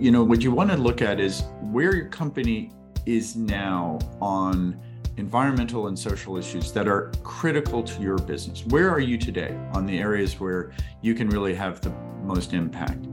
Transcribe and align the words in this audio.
you 0.00 0.10
know, 0.10 0.24
what 0.24 0.40
you 0.40 0.50
want 0.50 0.70
to 0.70 0.78
look 0.78 1.02
at 1.02 1.20
is 1.20 1.42
where 1.60 1.94
your 1.94 2.06
company 2.06 2.72
is 3.04 3.36
now 3.36 3.98
on 4.18 4.80
environmental 5.18 5.88
and 5.88 5.98
social 5.98 6.38
issues 6.38 6.72
that 6.72 6.88
are 6.88 7.12
critical 7.22 7.82
to 7.82 8.00
your 8.00 8.16
business. 8.16 8.64
Where 8.64 8.88
are 8.88 9.00
you 9.00 9.18
today 9.18 9.54
on 9.74 9.84
the 9.84 9.98
areas 9.98 10.40
where 10.40 10.72
you 11.02 11.12
can 11.12 11.28
really 11.28 11.54
have 11.54 11.82
the 11.82 11.90
most 12.24 12.54
impact? 12.54 13.04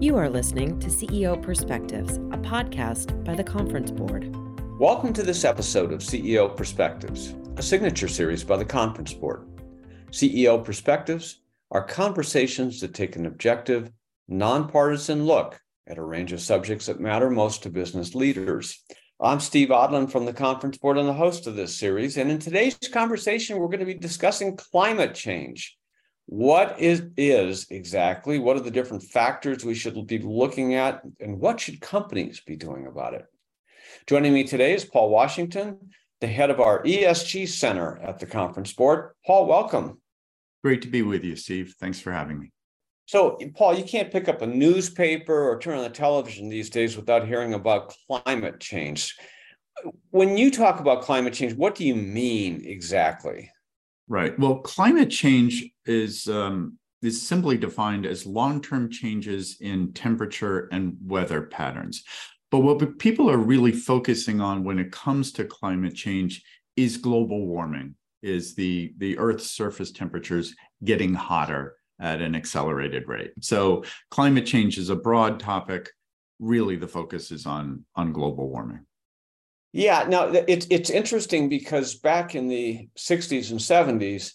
You 0.00 0.14
are 0.16 0.30
listening 0.30 0.78
to 0.78 0.86
CEO 0.86 1.42
Perspectives, 1.42 2.18
a 2.18 2.38
podcast 2.38 3.24
by 3.24 3.34
the 3.34 3.42
Conference 3.42 3.90
Board. 3.90 4.32
Welcome 4.78 5.12
to 5.14 5.24
this 5.24 5.44
episode 5.44 5.92
of 5.92 5.98
CEO 5.98 6.56
Perspectives, 6.56 7.34
a 7.56 7.62
signature 7.62 8.06
series 8.06 8.44
by 8.44 8.56
the 8.56 8.64
Conference 8.64 9.12
Board. 9.12 9.48
CEO 10.12 10.64
Perspectives 10.64 11.40
are 11.72 11.82
conversations 11.82 12.80
that 12.82 12.94
take 12.94 13.16
an 13.16 13.26
objective, 13.26 13.90
nonpartisan 14.28 15.26
look 15.26 15.60
at 15.86 15.98
a 15.98 16.02
range 16.02 16.32
of 16.32 16.40
subjects 16.40 16.86
that 16.86 17.00
matter 17.00 17.30
most 17.30 17.62
to 17.62 17.70
business 17.70 18.14
leaders. 18.14 18.82
I'm 19.20 19.40
Steve 19.40 19.68
Odland 19.68 20.10
from 20.10 20.24
the 20.24 20.32
Conference 20.32 20.78
Board 20.78 20.98
and 20.98 21.08
the 21.08 21.12
host 21.12 21.46
of 21.46 21.56
this 21.56 21.78
series. 21.78 22.16
And 22.16 22.30
in 22.30 22.38
today's 22.38 22.76
conversation, 22.76 23.58
we're 23.58 23.66
going 23.66 23.80
to 23.80 23.86
be 23.86 23.94
discussing 23.94 24.56
climate 24.56 25.14
change. 25.14 25.76
What 26.26 26.78
is, 26.78 27.02
is 27.16 27.66
exactly, 27.70 28.38
what 28.38 28.56
are 28.56 28.60
the 28.60 28.70
different 28.70 29.02
factors 29.02 29.64
we 29.64 29.74
should 29.74 30.06
be 30.06 30.18
looking 30.18 30.74
at, 30.74 31.02
and 31.20 31.40
what 31.40 31.60
should 31.60 31.80
companies 31.80 32.40
be 32.40 32.56
doing 32.56 32.86
about 32.86 33.14
it? 33.14 33.26
Joining 34.06 34.32
me 34.32 34.44
today 34.44 34.74
is 34.74 34.84
Paul 34.84 35.10
Washington, 35.10 35.90
the 36.20 36.28
head 36.28 36.50
of 36.50 36.60
our 36.60 36.82
ESG 36.84 37.48
Center 37.48 37.98
at 37.98 38.18
the 38.18 38.26
Conference 38.26 38.72
Board. 38.72 39.10
Paul, 39.26 39.46
welcome. 39.46 40.00
Great 40.62 40.82
to 40.82 40.88
be 40.88 41.02
with 41.02 41.24
you, 41.24 41.34
Steve. 41.34 41.74
Thanks 41.78 42.00
for 42.00 42.12
having 42.12 42.38
me. 42.38 42.52
So, 43.06 43.38
Paul, 43.56 43.76
you 43.76 43.84
can't 43.84 44.12
pick 44.12 44.28
up 44.28 44.42
a 44.42 44.46
newspaper 44.46 45.50
or 45.50 45.58
turn 45.58 45.76
on 45.76 45.84
the 45.84 45.90
television 45.90 46.48
these 46.48 46.70
days 46.70 46.96
without 46.96 47.26
hearing 47.26 47.54
about 47.54 47.94
climate 48.06 48.60
change. 48.60 49.16
When 50.10 50.36
you 50.36 50.50
talk 50.50 50.80
about 50.80 51.02
climate 51.02 51.34
change, 51.34 51.54
what 51.54 51.74
do 51.74 51.84
you 51.84 51.94
mean 51.94 52.62
exactly? 52.64 53.50
Right. 54.08 54.38
Well, 54.38 54.56
climate 54.58 55.10
change 55.10 55.68
is 55.84 56.28
um, 56.28 56.78
is 57.02 57.20
simply 57.20 57.56
defined 57.56 58.06
as 58.06 58.26
long-term 58.26 58.90
changes 58.90 59.56
in 59.60 59.92
temperature 59.92 60.68
and 60.70 60.96
weather 61.04 61.42
patterns. 61.42 62.04
But 62.50 62.60
what 62.60 62.98
people 62.98 63.30
are 63.30 63.38
really 63.38 63.72
focusing 63.72 64.40
on 64.40 64.62
when 64.62 64.78
it 64.78 64.92
comes 64.92 65.32
to 65.32 65.44
climate 65.44 65.94
change 65.94 66.42
is 66.76 66.96
global 66.96 67.46
warming, 67.46 67.96
is 68.22 68.54
the 68.54 68.92
the 68.98 69.18
Earth's 69.18 69.50
surface 69.50 69.90
temperatures 69.90 70.54
getting 70.84 71.14
hotter 71.14 71.76
at 72.02 72.20
an 72.20 72.34
accelerated 72.34 73.08
rate. 73.08 73.32
So 73.40 73.84
climate 74.10 74.44
change 74.44 74.76
is 74.76 74.90
a 74.90 74.96
broad 74.96 75.40
topic. 75.40 75.90
Really, 76.40 76.76
the 76.76 76.88
focus 76.88 77.30
is 77.30 77.46
on 77.46 77.86
on 77.94 78.12
global 78.12 78.50
warming. 78.50 78.84
Yeah, 79.72 80.04
now 80.08 80.24
it's 80.26 80.66
it's 80.68 80.90
interesting 80.90 81.48
because 81.48 81.94
back 81.94 82.34
in 82.34 82.48
the 82.48 82.88
60s 82.98 83.52
and 83.52 83.60
70s, 83.60 84.32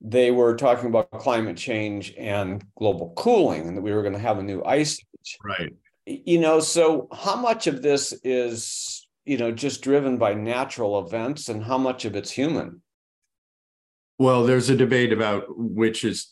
they 0.00 0.30
were 0.30 0.56
talking 0.56 0.88
about 0.88 1.10
climate 1.12 1.58
change 1.58 2.14
and 2.18 2.64
global 2.76 3.12
cooling, 3.16 3.68
and 3.68 3.76
that 3.76 3.82
we 3.82 3.92
were 3.92 4.02
going 4.02 4.14
to 4.14 4.18
have 4.18 4.38
a 4.38 4.42
new 4.42 4.64
ice 4.64 4.98
age. 4.98 5.38
Right. 5.44 5.72
You 6.06 6.40
know, 6.40 6.60
so 6.60 7.08
how 7.12 7.36
much 7.36 7.66
of 7.66 7.82
this 7.82 8.12
is 8.24 9.06
you 9.26 9.36
know 9.36 9.52
just 9.52 9.82
driven 9.82 10.16
by 10.16 10.32
natural 10.32 10.98
events, 10.98 11.50
and 11.50 11.62
how 11.62 11.76
much 11.76 12.06
of 12.06 12.16
it's 12.16 12.30
human? 12.30 12.80
Well, 14.18 14.44
there's 14.44 14.70
a 14.70 14.76
debate 14.76 15.12
about 15.12 15.44
which 15.48 16.04
is 16.04 16.30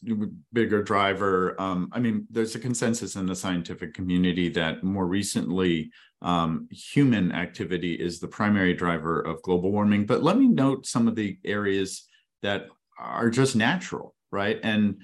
bigger 0.52 0.84
driver. 0.84 1.61
Um, 1.61 1.88
I 1.92 1.98
mean, 1.98 2.27
there's 2.30 2.55
a 2.55 2.61
consensus 2.61 3.16
in 3.16 3.27
the 3.27 3.34
scientific 3.34 3.92
community 3.92 4.48
that 4.50 4.84
more 4.84 5.06
recently, 5.06 5.91
um, 6.20 6.69
human 6.70 7.33
activity 7.33 7.94
is 7.94 8.20
the 8.20 8.28
primary 8.28 8.75
driver 8.75 9.20
of 9.20 9.42
global 9.42 9.72
warming. 9.72 10.06
But 10.06 10.22
let 10.22 10.38
me 10.38 10.47
note 10.47 10.87
some 10.87 11.09
of 11.09 11.16
the 11.16 11.38
areas 11.44 12.06
that 12.42 12.66
are 12.97 13.31
just 13.31 13.56
natural, 13.56 14.15
right? 14.31 14.60
And 14.62 15.03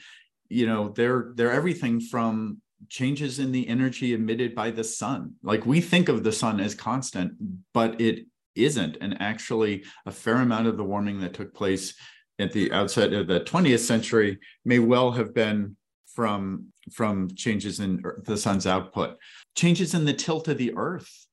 you 0.49 0.67
know, 0.67 0.91
they're 0.91 1.33
they're 1.35 1.53
everything 1.53 2.01
from 2.01 2.59
changes 2.89 3.41
in 3.41 3.51
the 3.51 3.69
energy 3.69 4.15
emitted 4.15 4.55
by 4.55 4.71
the 4.71 4.85
sun. 4.85 5.35
Like 5.43 5.67
we 5.67 5.81
think 5.81 6.09
of 6.09 6.23
the 6.23 6.33
sun 6.33 6.61
as 6.61 6.77
constant, 6.77 7.33
but 7.75 8.01
it 8.01 8.27
isn't. 8.55 8.99
And 9.01 9.21
actually, 9.21 9.85
a 10.07 10.13
fair 10.13 10.37
amount 10.37 10.69
of 10.69 10.77
the 10.77 10.85
warming 10.85 11.21
that 11.21 11.35
took 11.35 11.53
place 11.55 11.95
at 12.39 12.53
the 12.53 12.73
outset 12.73 13.13
of 13.13 13.27
the 13.27 13.41
20th 13.41 13.81
century 13.81 14.39
may 14.65 14.79
well 14.79 15.11
have 15.13 15.35
been 15.35 15.77
from 16.15 16.67
from 16.93 17.29
changes 17.35 17.81
in 17.81 18.03
the 18.25 18.37
sun's 18.37 18.67
output. 18.67 19.19
Changes 19.55 19.95
in 19.95 20.05
the 20.05 20.13
tilt 20.13 20.49
of 20.49 20.59
the 20.59 20.75
earth 20.77 21.29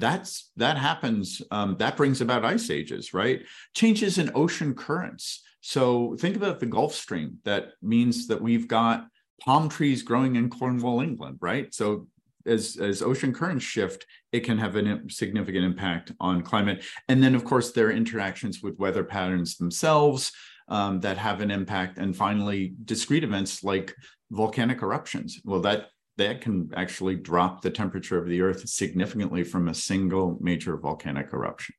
that's 0.00 0.50
that 0.56 0.76
happens 0.76 1.42
um, 1.50 1.76
that 1.78 1.96
brings 1.96 2.20
about 2.20 2.44
ice 2.44 2.70
ages 2.70 3.14
right? 3.14 3.42
Changes 3.74 4.18
in 4.18 4.30
ocean 4.34 4.74
currents. 4.74 5.42
So 5.60 6.16
think 6.18 6.36
about 6.36 6.60
the 6.60 6.66
gulf 6.66 6.94
stream. 6.94 7.38
That 7.44 7.72
means 7.82 8.26
that 8.28 8.40
we've 8.40 8.68
got 8.68 9.06
palm 9.40 9.68
trees 9.68 10.02
growing 10.02 10.36
in 10.36 10.50
cornwall 10.50 11.00
england 11.00 11.38
right? 11.40 11.72
So 11.74 12.06
as 12.46 12.76
as 12.76 13.02
ocean 13.02 13.32
currents 13.32 13.64
shift, 13.64 14.06
it 14.32 14.40
can 14.40 14.58
have 14.58 14.76
a 14.76 15.00
significant 15.08 15.64
impact 15.64 16.12
on 16.20 16.42
climate. 16.42 16.84
And 17.08 17.22
then, 17.22 17.34
of 17.34 17.44
course, 17.44 17.72
there 17.72 17.88
are 17.88 17.92
interactions 17.92 18.62
with 18.62 18.78
weather 18.78 19.04
patterns 19.04 19.56
themselves 19.56 20.32
um, 20.68 21.00
that 21.00 21.18
have 21.18 21.40
an 21.40 21.50
impact. 21.50 21.98
And 21.98 22.16
finally, 22.16 22.74
discrete 22.84 23.24
events 23.24 23.62
like 23.62 23.94
volcanic 24.30 24.82
eruptions. 24.82 25.40
Well, 25.44 25.60
that 25.60 25.86
that 26.16 26.40
can 26.40 26.70
actually 26.76 27.16
drop 27.16 27.62
the 27.62 27.70
temperature 27.70 28.18
of 28.18 28.28
the 28.28 28.40
Earth 28.40 28.68
significantly 28.68 29.42
from 29.42 29.68
a 29.68 29.74
single 29.74 30.38
major 30.40 30.76
volcanic 30.76 31.32
eruption. 31.32 31.74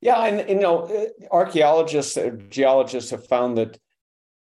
Yeah, 0.00 0.22
and 0.26 0.48
you 0.48 0.56
know, 0.56 0.82
uh, 0.82 1.06
archaeologists, 1.30 2.16
uh, 2.16 2.32
geologists 2.50 3.10
have 3.10 3.26
found 3.26 3.56
that 3.56 3.78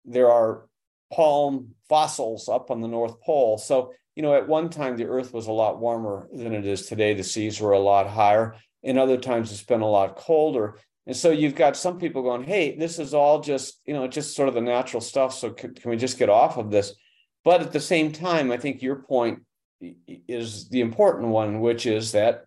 there 0.06 0.30
are 0.30 0.66
palm 1.12 1.74
fossils 1.88 2.48
up 2.48 2.70
on 2.70 2.80
the 2.80 2.88
North 2.88 3.20
Pole. 3.20 3.58
So 3.58 3.92
you 4.20 4.26
know, 4.26 4.34
at 4.34 4.46
one 4.46 4.68
time 4.68 4.98
the 4.98 5.06
Earth 5.06 5.32
was 5.32 5.46
a 5.46 5.52
lot 5.52 5.80
warmer 5.80 6.28
than 6.30 6.52
it 6.52 6.66
is 6.66 6.84
today. 6.84 7.14
The 7.14 7.24
seas 7.24 7.58
were 7.58 7.72
a 7.72 7.78
lot 7.78 8.06
higher. 8.06 8.54
In 8.82 8.98
other 8.98 9.16
times, 9.16 9.50
it's 9.50 9.62
been 9.62 9.80
a 9.80 9.88
lot 9.88 10.16
colder. 10.16 10.76
And 11.06 11.16
so 11.16 11.30
you've 11.30 11.54
got 11.54 11.74
some 11.74 11.98
people 11.98 12.20
going, 12.20 12.44
"Hey, 12.44 12.76
this 12.76 12.98
is 12.98 13.14
all 13.14 13.40
just 13.40 13.80
you 13.86 13.94
know, 13.94 14.06
just 14.06 14.36
sort 14.36 14.50
of 14.50 14.54
the 14.54 14.60
natural 14.60 15.00
stuff. 15.00 15.32
So 15.32 15.52
can, 15.52 15.72
can 15.72 15.90
we 15.90 15.96
just 15.96 16.18
get 16.18 16.28
off 16.28 16.58
of 16.58 16.70
this?" 16.70 16.92
But 17.44 17.62
at 17.62 17.72
the 17.72 17.80
same 17.80 18.12
time, 18.12 18.52
I 18.52 18.58
think 18.58 18.82
your 18.82 18.96
point 18.96 19.40
is 20.28 20.68
the 20.68 20.82
important 20.82 21.28
one, 21.28 21.60
which 21.60 21.86
is 21.86 22.12
that 22.12 22.44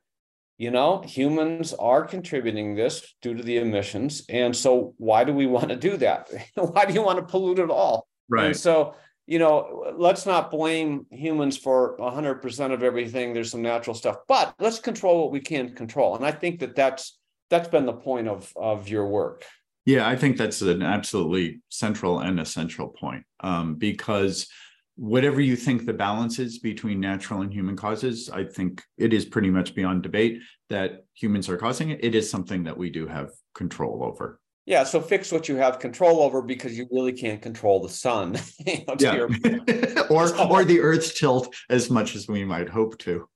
you 0.59 0.69
know 0.69 1.01
humans 1.01 1.73
are 1.73 2.06
contributing 2.06 2.75
this 2.75 3.16
due 3.23 3.33
to 3.33 3.41
the 3.41 3.57
emissions, 3.57 4.22
and 4.29 4.56
so 4.56 4.94
why 4.97 5.23
do 5.23 5.33
we 5.33 5.47
want 5.56 5.69
to 5.69 5.75
do 5.75 5.97
that? 5.97 6.29
why 6.53 6.85
do 6.85 6.94
you 6.94 7.01
want 7.01 7.17
to 7.17 7.25
pollute 7.25 7.57
at 7.57 7.72
all? 7.72 8.07
Right. 8.29 8.45
And 8.45 8.56
so 8.56 8.94
you 9.25 9.39
know, 9.39 9.94
let's 9.97 10.25
not 10.25 10.51
blame 10.51 11.06
humans 11.09 11.57
for 11.57 11.97
100% 11.97 12.73
of 12.73 12.84
everything. 12.84 13.34
There's 13.34 13.51
some 13.51 13.61
natural 13.61 13.94
stuff, 13.94 14.17
but 14.28 14.53
let's 14.59 14.79
control 14.79 15.22
what 15.22 15.31
we 15.31 15.39
can 15.39 15.75
control. 15.75 16.16
And 16.16 16.25
I 16.25 16.31
think 16.31 16.59
that 16.59 16.75
that's 16.75 17.17
that's 17.50 17.67
been 17.67 17.85
the 17.85 17.94
point 17.94 18.28
of 18.28 18.51
of 18.56 18.89
your 18.89 19.07
work. 19.07 19.45
Yeah, 19.85 20.07
I 20.07 20.16
think 20.16 20.38
that's 20.38 20.62
an 20.62 20.81
absolutely 20.81 21.62
central 21.69 22.19
and 22.19 22.39
essential 22.39 22.88
point 22.88 23.25
um, 23.41 23.75
because 23.75 24.47
whatever 24.95 25.41
you 25.41 25.56
think 25.56 25.85
the 25.85 25.94
balance 25.94 26.39
is 26.39 26.59
between 26.59 27.00
natural 27.00 27.41
and 27.41 27.51
human 27.51 27.75
causes, 27.75 28.29
I 28.29 28.45
think 28.45 28.81
it 28.97 29.13
is 29.13 29.25
pretty 29.25 29.50
much 29.50 29.75
beyond 29.75 30.03
debate 30.03 30.41
that 30.69 31.06
humans 31.13 31.50
are 31.50 31.57
causing 31.57 31.89
it. 31.89 32.03
It 32.03 32.16
is 32.16 32.29
something 32.29 32.63
that 32.63 32.78
we 32.78 32.89
do 32.89 33.07
have 33.07 33.31
control 33.56 34.03
over. 34.03 34.39
Yeah, 34.66 34.85
so 34.85 35.01
fix 35.01 35.31
what 35.31 35.50
you 35.50 35.57
have 35.57 35.79
control 35.79 36.22
over 36.22 36.41
because 36.41 36.78
you 36.78 36.88
really 36.90 37.12
can't 37.12 37.41
control 37.41 37.81
the 37.81 37.90
sun. 37.90 38.38
you 38.66 38.85
know, 38.88 38.96
yeah. 38.97 40.03
or 40.09 40.34
or 40.40 40.63
the 40.63 40.79
Earth's 40.79 41.18
tilt 41.19 41.54
as 41.69 41.89
much 41.89 42.15
as 42.15 42.27
we 42.27 42.45
might 42.45 42.69
hope 42.69 42.98
to. 43.00 43.27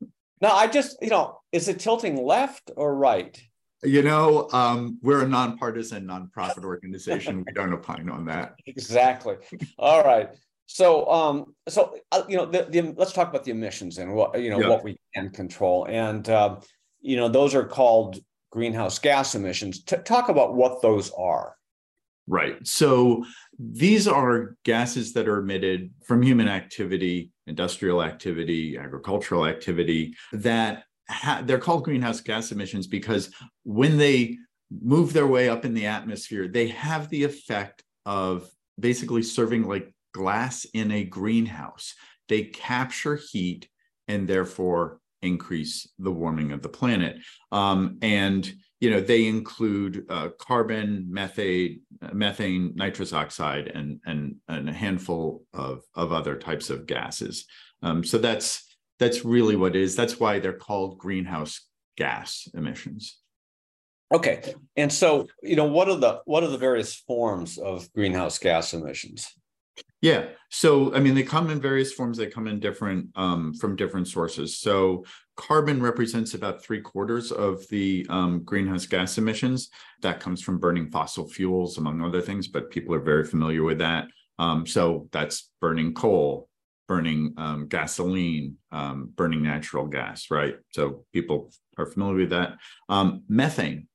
No, 0.41 0.49
I 0.49 0.67
just, 0.67 0.97
you 1.01 1.09
know, 1.09 1.39
is 1.51 1.67
it 1.67 1.79
tilting 1.79 2.23
left 2.23 2.71
or 2.77 2.95
right? 2.95 3.41
You 3.83 4.03
know, 4.03 4.49
um, 4.53 4.99
we're 5.01 5.23
a 5.23 5.27
nonpartisan 5.27 6.05
nonprofit 6.07 6.63
organization. 6.63 7.43
we 7.45 7.53
don't 7.53 7.73
opine 7.73 8.09
on 8.09 8.25
that. 8.25 8.55
Exactly. 8.65 9.35
All 9.77 10.03
right. 10.03 10.29
So, 10.65 11.09
um, 11.09 11.55
so 11.67 11.97
uh, 12.11 12.23
you 12.27 12.37
know, 12.37 12.45
the, 12.45 12.67
the, 12.69 12.93
let's 12.97 13.13
talk 13.13 13.29
about 13.29 13.43
the 13.43 13.51
emissions 13.51 13.97
and 13.97 14.13
what 14.13 14.39
you 14.41 14.49
know 14.49 14.59
yeah. 14.59 14.67
what 14.67 14.83
we 14.83 14.97
can 15.15 15.29
control, 15.29 15.85
and 15.89 16.27
uh, 16.29 16.57
you 16.99 17.15
know, 17.15 17.29
those 17.29 17.55
are 17.55 17.63
called 17.63 18.19
greenhouse 18.51 18.99
gas 18.99 19.35
emissions. 19.35 19.83
T- 19.83 19.97
talk 19.97 20.29
about 20.29 20.55
what 20.55 20.81
those 20.81 21.11
are. 21.17 21.55
Right. 22.27 22.55
So 22.67 23.23
these 23.57 24.07
are 24.07 24.57
gases 24.65 25.13
that 25.13 25.27
are 25.29 25.37
emitted 25.37 25.91
from 26.05 26.21
human 26.21 26.49
activity, 26.49 27.31
industrial 27.47 28.03
activity, 28.03 28.77
agricultural 28.77 29.45
activity 29.45 30.13
that 30.33 30.83
ha- 31.09 31.41
they're 31.45 31.57
called 31.57 31.85
greenhouse 31.85 32.19
gas 32.19 32.51
emissions 32.51 32.85
because 32.85 33.31
when 33.63 33.97
they 33.97 34.37
move 34.69 35.13
their 35.13 35.27
way 35.27 35.47
up 35.47 35.63
in 35.63 35.73
the 35.73 35.85
atmosphere, 35.85 36.49
they 36.49 36.67
have 36.67 37.07
the 37.09 37.23
effect 37.23 37.83
of 38.05 38.49
basically 38.77 39.23
serving 39.23 39.63
like 39.63 39.93
glass 40.13 40.65
in 40.73 40.91
a 40.91 41.05
greenhouse. 41.05 41.93
They 42.27 42.43
capture 42.43 43.15
heat 43.15 43.69
and 44.09 44.27
therefore 44.27 44.99
increase 45.21 45.87
the 45.99 46.11
warming 46.11 46.51
of 46.51 46.61
the 46.61 46.69
planet. 46.69 47.17
Um, 47.51 47.97
and 48.01 48.51
you 48.79 48.91
know 48.91 49.01
they 49.01 49.25
include 49.25 50.05
uh, 50.09 50.29
carbon, 50.39 51.07
methane, 51.09 51.81
methane, 52.13 52.73
nitrous 52.75 53.13
oxide, 53.13 53.67
and 53.67 53.99
and 54.05 54.35
and 54.47 54.69
a 54.69 54.73
handful 54.73 55.43
of 55.53 55.81
of 55.95 56.11
other 56.11 56.35
types 56.35 56.69
of 56.69 56.85
gases. 56.85 57.45
Um, 57.81 58.03
so 58.03 58.17
that's 58.17 58.63
that's 58.99 59.25
really 59.25 59.55
what 59.55 59.75
it 59.75 59.81
is. 59.81 59.95
That's 59.95 60.19
why 60.19 60.39
they're 60.39 60.53
called 60.53 60.97
greenhouse 60.97 61.61
gas 61.97 62.47
emissions. 62.53 63.17
Okay, 64.13 64.53
and 64.75 64.93
so 64.93 65.27
you 65.41 65.55
know 65.55 65.65
what 65.65 65.89
are 65.89 65.97
the 65.97 66.21
what 66.25 66.43
are 66.43 66.49
the 66.49 66.57
various 66.57 66.95
forms 66.95 67.57
of 67.57 67.91
greenhouse 67.93 68.37
gas 68.37 68.73
emissions? 68.73 69.33
Yeah. 70.01 70.27
So, 70.49 70.93
I 70.93 70.99
mean, 70.99 71.15
they 71.15 71.23
come 71.23 71.49
in 71.49 71.59
various 71.59 71.91
forms. 71.91 72.17
They 72.17 72.27
come 72.27 72.47
in 72.47 72.59
different 72.59 73.09
um, 73.15 73.53
from 73.55 73.75
different 73.75 74.07
sources. 74.07 74.59
So, 74.59 75.03
carbon 75.35 75.81
represents 75.81 76.33
about 76.33 76.63
three 76.63 76.81
quarters 76.81 77.31
of 77.31 77.67
the 77.69 78.05
um, 78.09 78.43
greenhouse 78.43 78.85
gas 78.85 79.17
emissions. 79.17 79.69
That 80.01 80.19
comes 80.19 80.41
from 80.41 80.59
burning 80.59 80.89
fossil 80.91 81.27
fuels, 81.27 81.77
among 81.77 82.01
other 82.01 82.21
things, 82.21 82.47
but 82.47 82.69
people 82.69 82.93
are 82.93 82.99
very 82.99 83.25
familiar 83.25 83.63
with 83.63 83.79
that. 83.79 84.05
Um, 84.39 84.67
so, 84.67 85.09
that's 85.11 85.51
burning 85.59 85.93
coal, 85.93 86.47
burning 86.87 87.33
um, 87.37 87.67
gasoline, 87.67 88.57
um, 88.71 89.11
burning 89.15 89.41
natural 89.43 89.87
gas, 89.87 90.29
right? 90.29 90.55
So, 90.69 91.05
people 91.11 91.51
are 91.77 91.87
familiar 91.87 92.19
with 92.19 92.29
that. 92.29 92.57
Um, 92.87 93.23
methane. 93.27 93.87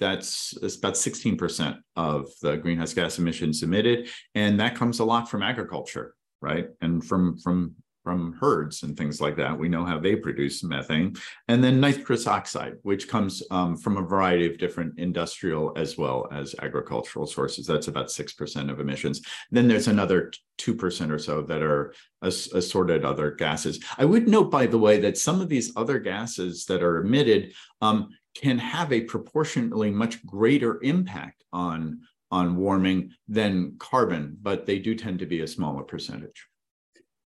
Um, 0.00 0.08
that's, 0.10 0.76
about 0.78 0.94
16% 0.94 1.78
of 1.96 2.28
the 2.42 2.56
greenhouse 2.56 2.94
gas 2.94 3.18
emissions 3.18 3.62
emitted. 3.62 4.08
And 4.34 4.60
that 4.60 4.74
comes 4.74 5.00
a 5.00 5.04
lot 5.04 5.28
from 5.28 5.42
agriculture, 5.42 6.14
right? 6.40 6.68
And 6.80 7.04
from, 7.04 7.38
from, 7.38 7.74
from 8.04 8.32
herds 8.40 8.84
and 8.84 8.96
things 8.96 9.20
like 9.20 9.36
that. 9.36 9.58
We 9.58 9.68
know 9.68 9.84
how 9.84 9.98
they 9.98 10.16
produce 10.16 10.64
methane. 10.64 11.14
And 11.48 11.62
then 11.62 11.80
nitrous 11.80 12.26
oxide, 12.26 12.74
which 12.82 13.08
comes 13.08 13.42
um, 13.50 13.76
from 13.76 13.96
a 13.96 14.02
variety 14.02 14.46
of 14.50 14.58
different 14.58 14.98
industrial 14.98 15.72
as 15.76 15.98
well 15.98 16.26
as 16.32 16.54
agricultural 16.62 17.26
sources. 17.26 17.66
That's 17.66 17.88
about 17.88 18.06
6% 18.06 18.70
of 18.70 18.80
emissions. 18.80 19.20
Then 19.50 19.68
there's 19.68 19.88
another 19.88 20.32
2% 20.58 21.10
or 21.10 21.18
so 21.18 21.42
that 21.42 21.62
are 21.62 21.94
assorted 22.22 23.04
other 23.04 23.30
gases. 23.30 23.82
I 23.96 24.04
would 24.04 24.28
note, 24.28 24.50
by 24.50 24.66
the 24.66 24.78
way, 24.78 24.98
that 25.00 25.18
some 25.18 25.40
of 25.40 25.48
these 25.48 25.72
other 25.76 25.98
gases 25.98 26.64
that 26.66 26.82
are 26.82 26.98
emitted 26.98 27.52
um, 27.80 28.08
can 28.34 28.58
have 28.58 28.92
a 28.92 29.02
proportionately 29.02 29.90
much 29.90 30.24
greater 30.24 30.82
impact 30.82 31.44
on 31.52 32.00
on 32.30 32.56
warming 32.56 33.10
than 33.26 33.74
carbon, 33.78 34.36
but 34.42 34.66
they 34.66 34.78
do 34.78 34.94
tend 34.94 35.18
to 35.18 35.26
be 35.26 35.40
a 35.40 35.46
smaller 35.46 35.82
percentage. 35.82 36.46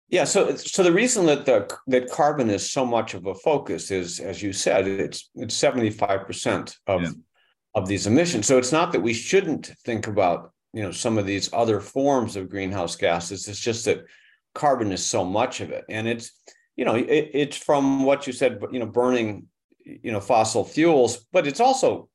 Yeah, 0.09 0.23
so 0.23 0.55
so 0.55 0.83
the 0.83 0.91
reason 0.91 1.25
that 1.25 1.45
the 1.45 1.69
that 1.87 2.09
carbon 2.09 2.49
is 2.49 2.71
so 2.71 2.85
much 2.85 3.13
of 3.13 3.25
a 3.25 3.35
focus 3.35 3.91
is, 3.91 4.19
as 4.19 4.41
you 4.41 4.53
said, 4.53 4.87
it's 4.87 5.29
it's 5.35 5.55
seventy 5.55 5.89
five 5.89 6.25
percent 6.25 6.77
of 6.87 7.01
yeah. 7.01 7.11
of 7.75 7.87
these 7.87 8.07
emissions. 8.07 8.47
So 8.47 8.57
it's 8.57 8.71
not 8.71 8.93
that 8.93 9.01
we 9.01 9.13
shouldn't 9.13 9.67
think 9.85 10.07
about 10.07 10.51
you 10.73 10.81
know 10.81 10.91
some 10.91 11.17
of 11.17 11.25
these 11.25 11.51
other 11.51 11.81
forms 11.81 12.37
of 12.37 12.49
greenhouse 12.49 12.95
gases. 12.95 13.47
It's 13.49 13.59
just 13.59 13.83
that 13.85 14.05
carbon 14.55 14.91
is 14.93 15.05
so 15.05 15.25
much 15.25 15.59
of 15.59 15.71
it, 15.71 15.83
and 15.89 16.07
it's 16.07 16.31
you 16.77 16.85
know 16.85 16.95
it, 16.95 17.31
it's 17.33 17.57
from 17.57 18.03
what 18.05 18.27
you 18.27 18.33
said, 18.33 18.63
you 18.71 18.79
know, 18.79 18.85
burning 18.85 19.47
you 20.03 20.11
know 20.11 20.19
fossil 20.19 20.65
fuels 20.65 21.25
but 21.31 21.47
it's 21.47 21.59
also 21.59 22.09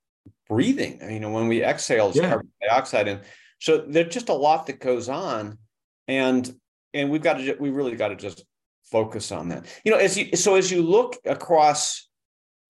breathing. 0.48 0.98
You 1.10 1.20
know 1.20 1.30
when 1.30 1.48
we 1.48 1.64
exhale 1.64 2.12
yeah. 2.14 2.28
carbon 2.28 2.50
dioxide 2.69 3.08
and 3.08 3.20
so 3.58 3.78
there's 3.78 4.12
just 4.12 4.28
a 4.28 4.34
lot 4.34 4.66
that 4.66 4.80
goes 4.80 5.08
on 5.08 5.58
and 6.08 6.52
and 6.94 7.10
we've 7.10 7.22
got 7.22 7.34
to 7.34 7.56
we 7.58 7.70
really 7.70 7.96
got 7.96 8.08
to 8.08 8.16
just 8.16 8.44
focus 8.84 9.32
on 9.32 9.48
that. 9.48 9.66
You 9.84 9.92
know 9.92 9.98
as 9.98 10.16
you 10.16 10.36
so 10.36 10.54
as 10.54 10.70
you 10.70 10.82
look 10.82 11.16
across 11.24 12.08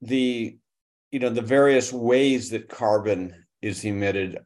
the 0.00 0.56
you 1.10 1.18
know 1.18 1.30
the 1.30 1.42
various 1.42 1.92
ways 1.92 2.50
that 2.50 2.68
carbon 2.68 3.44
is 3.60 3.84
emitted 3.84 4.38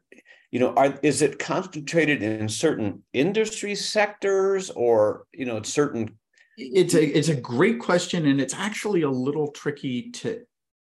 you 0.51 0.59
know 0.59 0.73
are, 0.73 0.97
is 1.01 1.21
it 1.21 1.39
concentrated 1.39 2.21
in 2.21 2.47
certain 2.47 3.03
industry 3.13 3.75
sectors 3.75 4.69
or 4.71 5.25
you 5.33 5.45
know 5.45 5.61
certain 5.61 6.17
it's 6.57 6.95
a 6.95 7.03
it's 7.17 7.29
a 7.29 7.35
great 7.35 7.79
question, 7.79 8.25
and 8.25 8.41
it's 8.41 8.53
actually 8.53 9.03
a 9.03 9.09
little 9.09 9.51
tricky 9.51 10.11
to 10.11 10.41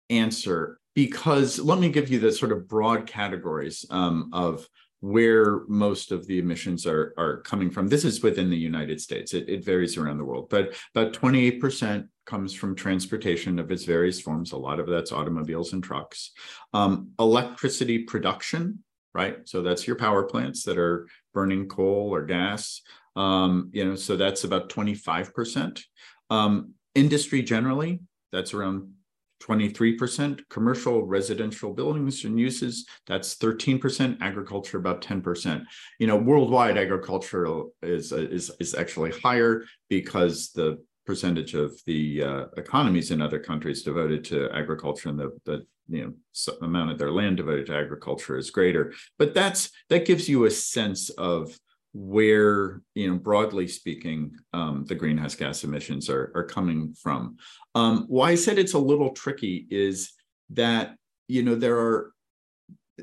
answer 0.09 0.79
because 0.93 1.59
let 1.59 1.79
me 1.79 1.89
give 1.89 2.09
you 2.09 2.19
the 2.19 2.31
sort 2.31 2.51
of 2.51 2.67
broad 2.67 3.05
categories 3.05 3.85
um, 3.89 4.29
of 4.33 4.67
where 4.99 5.61
most 5.67 6.11
of 6.11 6.25
the 6.27 6.39
emissions 6.39 6.85
are 6.85 7.13
are 7.17 7.41
coming 7.41 7.71
from. 7.71 7.87
This 7.87 8.05
is 8.05 8.21
within 8.21 8.49
the 8.49 8.57
United 8.57 9.01
States. 9.01 9.33
It, 9.33 9.49
it 9.49 9.65
varies 9.65 9.97
around 9.97 10.17
the 10.17 10.25
world, 10.25 10.47
but 10.49 10.75
about 10.95 11.13
28% 11.13 12.07
comes 12.25 12.53
from 12.53 12.75
transportation 12.75 13.57
of 13.57 13.71
its 13.71 13.85
various 13.85 14.21
forms. 14.21 14.51
A 14.51 14.57
lot 14.57 14.79
of 14.79 14.87
that's 14.87 15.11
automobiles 15.11 15.73
and 15.73 15.83
trucks. 15.83 16.31
Um, 16.73 17.11
electricity 17.19 17.99
production, 17.99 18.83
right? 19.13 19.37
So 19.45 19.61
that's 19.61 19.87
your 19.87 19.95
power 19.95 20.23
plants 20.23 20.63
that 20.63 20.77
are 20.77 21.07
burning 21.33 21.67
coal 21.67 22.13
or 22.13 22.23
gas. 22.25 22.81
Um, 23.17 23.71
you 23.73 23.83
know, 23.83 23.95
so 23.95 24.15
that's 24.15 24.43
about 24.43 24.69
25%. 24.69 25.81
Um, 26.29 26.73
industry 26.93 27.41
generally, 27.41 27.99
that's 28.31 28.53
around 28.53 28.93
23%. 29.41 30.41
Commercial 30.49 31.03
residential 31.03 31.73
buildings 31.73 32.23
and 32.25 32.39
uses, 32.39 32.85
that's 33.07 33.35
13%. 33.35 34.17
Agriculture, 34.21 34.77
about 34.77 35.01
10%. 35.01 35.63
You 35.99 36.07
know, 36.07 36.15
worldwide 36.15 36.77
agriculture 36.77 37.63
is, 37.81 38.11
is, 38.11 38.51
is 38.59 38.75
actually 38.75 39.11
higher 39.11 39.63
because 39.89 40.51
the 40.51 40.77
percentage 41.07 41.55
of 41.55 41.73
the 41.85 42.21
uh, 42.21 42.45
economies 42.57 43.09
in 43.09 43.21
other 43.21 43.39
countries 43.39 43.81
devoted 43.81 44.23
to 44.25 44.49
agriculture 44.53 45.09
and 45.09 45.17
the, 45.17 45.31
the 45.45 45.65
you 45.89 46.03
know 46.03 46.53
amount 46.61 46.91
of 46.91 46.97
their 46.97 47.11
land 47.11 47.37
devoted 47.37 47.65
to 47.65 47.73
agriculture 47.73 48.37
is 48.37 48.51
greater 48.51 48.93
but 49.17 49.33
that's 49.33 49.71
that 49.87 50.05
gives 50.05 50.27
you 50.27 50.43
a 50.43 50.51
sense 50.51 51.09
of 51.11 51.57
where 51.93 52.81
you 52.95 53.09
know 53.09 53.17
broadly 53.17 53.67
speaking 53.67 54.35
um, 54.53 54.85
the 54.85 54.95
greenhouse 54.95 55.35
gas 55.35 55.63
emissions 55.63 56.09
are, 56.09 56.31
are 56.35 56.45
coming 56.45 56.93
from. 56.93 57.37
Um, 57.75 58.05
why 58.07 58.31
i 58.31 58.35
said 58.35 58.57
it's 58.57 58.73
a 58.73 58.79
little 58.79 59.11
tricky 59.11 59.67
is 59.69 60.11
that 60.51 60.95
you 61.27 61.43
know 61.43 61.55
there 61.55 61.77
are 61.77 62.11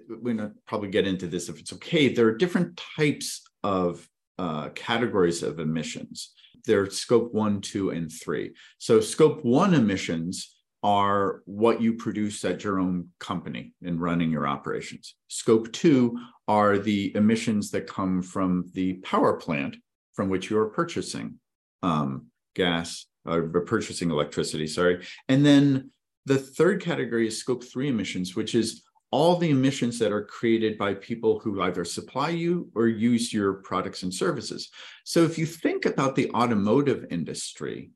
we're 0.08 0.34
going 0.34 0.38
to 0.38 0.52
probably 0.66 0.88
get 0.88 1.06
into 1.06 1.26
this 1.26 1.48
if 1.48 1.58
it's 1.58 1.72
okay 1.72 2.08
there 2.08 2.26
are 2.26 2.36
different 2.36 2.80
types 2.96 3.42
of 3.62 4.08
uh, 4.38 4.68
categories 4.70 5.42
of 5.42 5.58
emissions. 5.58 6.32
There 6.66 6.82
are 6.82 6.90
scope 6.90 7.32
one 7.32 7.60
two 7.60 7.90
and 7.90 8.10
three. 8.10 8.54
So 8.78 9.00
scope 9.00 9.44
one 9.44 9.74
emissions 9.74 10.56
are 10.82 11.42
what 11.46 11.80
you 11.80 11.94
produce 11.94 12.44
at 12.44 12.62
your 12.62 12.78
own 12.78 13.08
company 13.18 13.74
in 13.82 13.98
running 13.98 14.30
your 14.30 14.46
operations. 14.46 15.14
Scope 15.28 15.72
two 15.72 16.18
are 16.46 16.78
the 16.78 17.14
emissions 17.16 17.70
that 17.70 17.86
come 17.86 18.22
from 18.22 18.70
the 18.74 18.94
power 18.94 19.34
plant 19.34 19.76
from 20.12 20.28
which 20.28 20.50
you're 20.50 20.66
purchasing 20.66 21.38
um, 21.82 22.26
gas 22.54 23.06
or 23.26 23.50
uh, 23.56 23.60
purchasing 23.60 24.10
electricity, 24.10 24.66
sorry. 24.66 25.04
And 25.28 25.44
then 25.44 25.90
the 26.26 26.38
third 26.38 26.82
category 26.82 27.26
is 27.26 27.38
scope 27.38 27.64
three 27.64 27.88
emissions, 27.88 28.36
which 28.36 28.54
is 28.54 28.82
all 29.10 29.36
the 29.36 29.50
emissions 29.50 29.98
that 29.98 30.12
are 30.12 30.24
created 30.24 30.76
by 30.76 30.92
people 30.94 31.38
who 31.38 31.62
either 31.62 31.84
supply 31.84 32.30
you 32.30 32.68
or 32.74 32.88
use 32.88 33.32
your 33.32 33.54
products 33.54 34.02
and 34.02 34.12
services. 34.12 34.70
So 35.04 35.22
if 35.22 35.38
you 35.38 35.46
think 35.46 35.86
about 35.86 36.16
the 36.16 36.30
automotive 36.32 37.06
industry, 37.10 37.92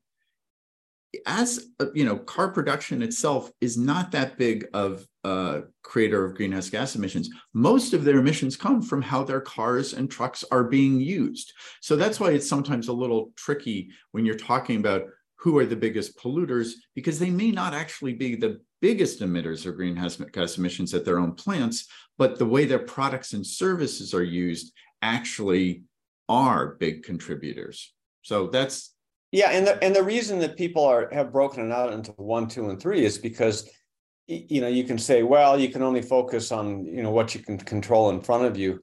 as 1.25 1.67
uh, 1.79 1.87
you 1.93 2.05
know, 2.05 2.17
car 2.17 2.49
production 2.49 3.01
itself 3.01 3.51
is 3.61 3.77
not 3.77 4.11
that 4.11 4.37
big 4.37 4.67
of 4.73 5.05
a 5.29 5.63
creator 5.83 6.25
of 6.25 6.35
greenhouse 6.35 6.69
gas 6.69 6.95
emissions. 6.95 7.29
Most 7.53 7.93
of 7.93 8.03
their 8.03 8.19
emissions 8.19 8.55
come 8.55 8.81
from 8.81 9.01
how 9.01 9.23
their 9.23 9.41
cars 9.41 9.93
and 9.93 10.09
trucks 10.09 10.43
are 10.51 10.63
being 10.63 10.99
used. 10.99 11.53
So 11.81 11.95
that's 11.95 12.19
why 12.19 12.31
it's 12.31 12.49
sometimes 12.49 12.87
a 12.87 12.93
little 12.93 13.31
tricky 13.35 13.89
when 14.11 14.25
you're 14.25 14.35
talking 14.35 14.77
about 14.77 15.03
who 15.35 15.57
are 15.57 15.65
the 15.65 15.75
biggest 15.75 16.17
polluters, 16.17 16.73
because 16.95 17.19
they 17.19 17.29
may 17.29 17.51
not 17.51 17.73
actually 17.73 18.13
be 18.13 18.35
the 18.35 18.59
biggest 18.81 19.21
emitters 19.21 19.65
of 19.65 19.75
greenhouse 19.75 20.15
gas 20.15 20.57
emissions 20.57 20.93
at 20.93 21.05
their 21.05 21.19
own 21.19 21.33
plants, 21.33 21.87
but 22.17 22.37
the 22.37 22.45
way 22.45 22.65
their 22.65 22.79
products 22.79 23.33
and 23.33 23.45
services 23.45 24.13
are 24.13 24.23
used 24.23 24.73
actually 25.01 25.83
are 26.27 26.75
big 26.79 27.03
contributors. 27.03 27.93
So 28.23 28.47
that's 28.47 28.95
yeah, 29.31 29.51
and 29.51 29.65
the 29.67 29.83
and 29.83 29.95
the 29.95 30.03
reason 30.03 30.39
that 30.39 30.57
people 30.57 30.83
are 30.83 31.07
have 31.11 31.31
broken 31.31 31.67
it 31.67 31.71
out 31.71 31.93
into 31.93 32.11
one, 32.13 32.47
two, 32.47 32.69
and 32.69 32.81
three 32.81 33.05
is 33.05 33.17
because 33.17 33.69
you 34.29 34.61
know 34.61 34.67
you 34.67 34.83
can 34.83 34.97
say, 34.97 35.23
well, 35.23 35.59
you 35.59 35.69
can 35.69 35.81
only 35.81 36.01
focus 36.01 36.51
on 36.51 36.85
you 36.85 37.01
know 37.03 37.11
what 37.11 37.33
you 37.33 37.41
can 37.41 37.57
control 37.57 38.11
in 38.11 38.21
front 38.21 38.45
of 38.45 38.55
you, 38.55 38.79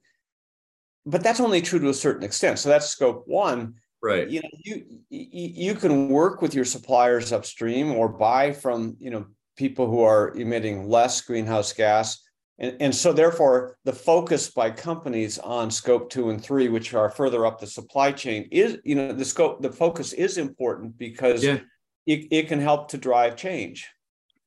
but 1.05 1.23
that's 1.23 1.41
only 1.41 1.63
true 1.63 1.79
to 1.79 1.89
a 1.89 1.95
certain 1.95 2.25
extent. 2.25 2.59
So 2.59 2.69
that's 2.69 2.89
scope 2.89 3.23
one. 3.27 3.75
Right. 4.03 4.29
You 4.29 4.41
know, 4.43 4.49
you 4.65 4.85
you 5.09 5.75
can 5.75 6.09
work 6.09 6.43
with 6.43 6.55
your 6.55 6.65
suppliers 6.65 7.33
upstream 7.33 7.93
or 7.93 8.09
buy 8.09 8.53
from 8.53 8.97
you 8.99 9.11
know 9.11 9.27
people 9.57 9.89
who 9.89 10.03
are 10.03 10.35
emitting 10.37 10.89
less 10.89 11.23
greenhouse 11.23 11.73
gas 11.73 12.21
And, 12.59 12.77
and 12.81 12.95
so 12.95 13.13
therefore 13.13 13.77
the 13.85 13.93
focus 13.93 14.51
by 14.51 14.71
companies 14.71 15.39
on 15.39 15.71
scope 15.71 16.11
two 16.11 16.31
and 16.31 16.43
three, 16.43 16.69
which 16.69 16.95
are 16.95 17.11
further 17.11 17.45
up 17.47 17.61
the 17.61 17.67
supply 17.67 18.13
chain, 18.13 18.49
is 18.51 18.79
you 18.85 18.95
know 18.95 19.13
the 19.13 19.25
scope 19.25 19.63
the 19.63 19.73
focus 19.73 20.13
is 20.13 20.39
important 20.39 20.97
because 20.99 21.45
yeah. 21.45 21.59
it, 22.07 22.27
it 22.31 22.49
can 22.49 22.61
help 22.61 22.89
to 22.91 22.99
drive 22.99 23.37
change. 23.37 23.87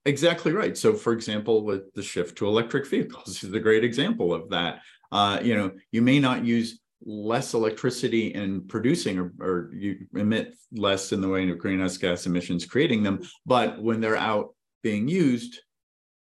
Exactly 0.10 0.54
right. 0.54 0.76
So, 0.76 0.96
for 0.96 1.14
example, 1.14 1.64
with 1.64 1.94
the 1.94 2.02
shift 2.02 2.36
to 2.40 2.48
electric 2.48 2.88
vehicles 2.88 3.44
is 3.44 3.54
a 3.54 3.60
great 3.60 3.84
example 3.84 4.34
of 4.34 4.50
that. 4.50 4.80
Uh, 5.12 5.40
you 5.44 5.56
know, 5.56 5.72
you 5.92 6.02
may 6.02 6.20
not 6.20 6.44
use 6.44 6.80
less 7.06 7.54
electricity 7.54 8.34
in 8.34 8.68
producing 8.68 9.20
or, 9.20 9.32
or 9.40 9.72
you 9.72 10.08
emit 10.16 10.56
less 10.72 11.12
in 11.12 11.22
the 11.22 11.30
way 11.30 11.48
of 11.48 11.60
greenhouse 11.60 11.96
gas 11.98 12.26
emissions 12.26 12.66
creating 12.66 13.04
them, 13.04 13.22
but 13.46 13.82
when 13.84 14.02
they're 14.02 14.18
out 14.18 14.56
being 14.82 15.08
used, 15.08 15.60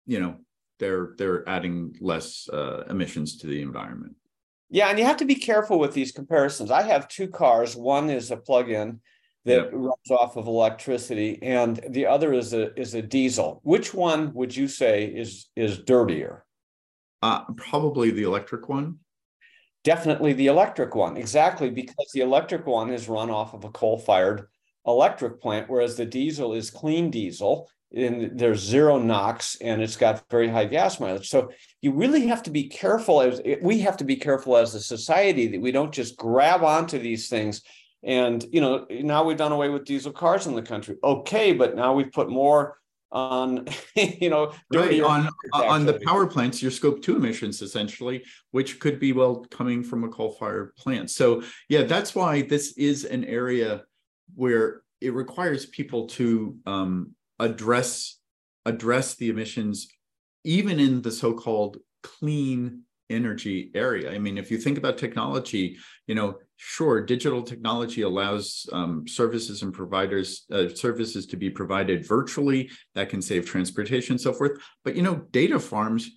you 0.07 0.19
know, 0.19 0.37
they're 0.79 1.13
they're 1.19 1.47
adding 1.47 1.95
less 2.01 2.49
uh, 2.49 2.83
emissions 2.89 3.37
to 3.37 3.47
the 3.47 3.61
environment. 3.61 4.15
Yeah, 4.69 4.89
and 4.89 4.97
you 4.97 5.05
have 5.05 5.17
to 5.17 5.25
be 5.25 5.35
careful 5.35 5.77
with 5.77 5.93
these 5.93 6.11
comparisons. 6.11 6.71
I 6.71 6.81
have 6.81 7.07
two 7.07 7.27
cars. 7.27 7.75
One 7.75 8.09
is 8.09 8.31
a 8.31 8.37
plug-in 8.37 9.01
that 9.47 9.63
yep. 9.63 9.69
runs 9.73 10.11
off 10.11 10.37
of 10.37 10.47
electricity, 10.47 11.39
and 11.41 11.79
the 11.89 12.05
other 12.05 12.33
is 12.33 12.53
a 12.53 12.77
is 12.79 12.93
a 12.93 13.01
diesel. 13.01 13.61
Which 13.63 13.93
one 13.93 14.33
would 14.33 14.55
you 14.55 14.67
say 14.67 15.05
is 15.05 15.47
is 15.55 15.79
dirtier? 15.79 16.45
Uh, 17.23 17.45
probably 17.55 18.11
the 18.11 18.23
electric 18.23 18.69
one. 18.69 18.99
Definitely 19.83 20.33
the 20.33 20.47
electric 20.47 20.95
one, 20.95 21.17
exactly 21.17 21.69
because 21.69 22.11
the 22.13 22.21
electric 22.21 22.67
one 22.67 22.91
is 22.91 23.07
run 23.07 23.31
off 23.31 23.53
of 23.53 23.63
a 23.63 23.69
coal-fired 23.69 24.47
electric 24.85 25.41
plant, 25.41 25.69
whereas 25.69 25.95
the 25.95 26.05
diesel 26.05 26.53
is 26.53 26.69
clean 26.69 27.09
diesel 27.09 27.69
and 27.95 28.37
there's 28.37 28.59
zero 28.59 28.99
NOx 28.99 29.55
and 29.61 29.81
it's 29.81 29.95
got 29.95 30.23
very 30.29 30.49
high 30.49 30.65
gas 30.65 30.99
mileage. 30.99 31.29
So 31.29 31.51
you 31.81 31.93
really 31.93 32.27
have 32.27 32.43
to 32.43 32.49
be 32.49 32.67
careful 32.67 33.21
as 33.21 33.41
we 33.61 33.79
have 33.79 33.97
to 33.97 34.03
be 34.03 34.17
careful 34.17 34.57
as 34.57 34.75
a 34.75 34.81
society 34.81 35.47
that 35.47 35.61
we 35.61 35.71
don't 35.71 35.93
just 35.93 36.17
grab 36.17 36.63
onto 36.63 36.99
these 36.99 37.29
things. 37.29 37.61
And 38.03 38.45
you 38.51 38.61
know, 38.61 38.85
now 38.89 39.23
we've 39.23 39.37
done 39.37 39.51
away 39.51 39.69
with 39.69 39.85
diesel 39.85 40.11
cars 40.11 40.47
in 40.47 40.55
the 40.55 40.61
country. 40.61 40.97
Okay, 41.03 41.53
but 41.53 41.75
now 41.75 41.93
we've 41.93 42.11
put 42.11 42.29
more 42.29 42.77
on 43.11 43.65
you 43.95 44.29
know 44.29 44.53
right. 44.73 45.01
on 45.01 45.29
on 45.53 45.85
the 45.85 45.99
power 46.05 46.27
plants 46.27 46.61
your 46.61 46.71
scope 46.71 47.01
2 47.01 47.15
emissions 47.15 47.61
essentially 47.61 48.23
which 48.51 48.79
could 48.79 48.99
be 48.99 49.13
well 49.13 49.45
coming 49.49 49.83
from 49.83 50.03
a 50.03 50.09
coal 50.09 50.33
fired 50.33 50.75
plant 50.75 51.09
so 51.09 51.41
yeah 51.69 51.83
that's 51.83 52.13
why 52.13 52.41
this 52.41 52.77
is 52.77 53.05
an 53.05 53.23
area 53.23 53.83
where 54.35 54.81
it 54.99 55.13
requires 55.13 55.65
people 55.67 56.07
to 56.07 56.57
um, 56.65 57.13
address 57.39 58.19
address 58.65 59.15
the 59.15 59.29
emissions 59.29 59.87
even 60.43 60.79
in 60.79 61.01
the 61.01 61.11
so-called 61.11 61.77
clean 62.03 62.83
energy 63.09 63.71
area. 63.73 64.11
I 64.11 64.19
mean 64.19 64.37
if 64.37 64.51
you 64.51 64.57
think 64.57 64.77
about 64.77 64.97
technology 64.97 65.77
you 66.07 66.15
know 66.15 66.37
sure 66.57 67.01
digital 67.05 67.41
technology 67.41 68.01
allows 68.01 68.67
um, 68.73 69.07
services 69.07 69.61
and 69.61 69.73
providers 69.73 70.45
uh, 70.51 70.69
services 70.69 71.25
to 71.27 71.37
be 71.37 71.49
provided 71.49 72.05
virtually 72.05 72.69
that 72.95 73.09
can 73.09 73.21
save 73.21 73.45
transportation 73.45 74.13
and 74.13 74.21
so 74.21 74.33
forth. 74.33 74.59
But 74.83 74.95
you 74.95 75.01
know 75.01 75.15
data 75.31 75.59
farms 75.59 76.09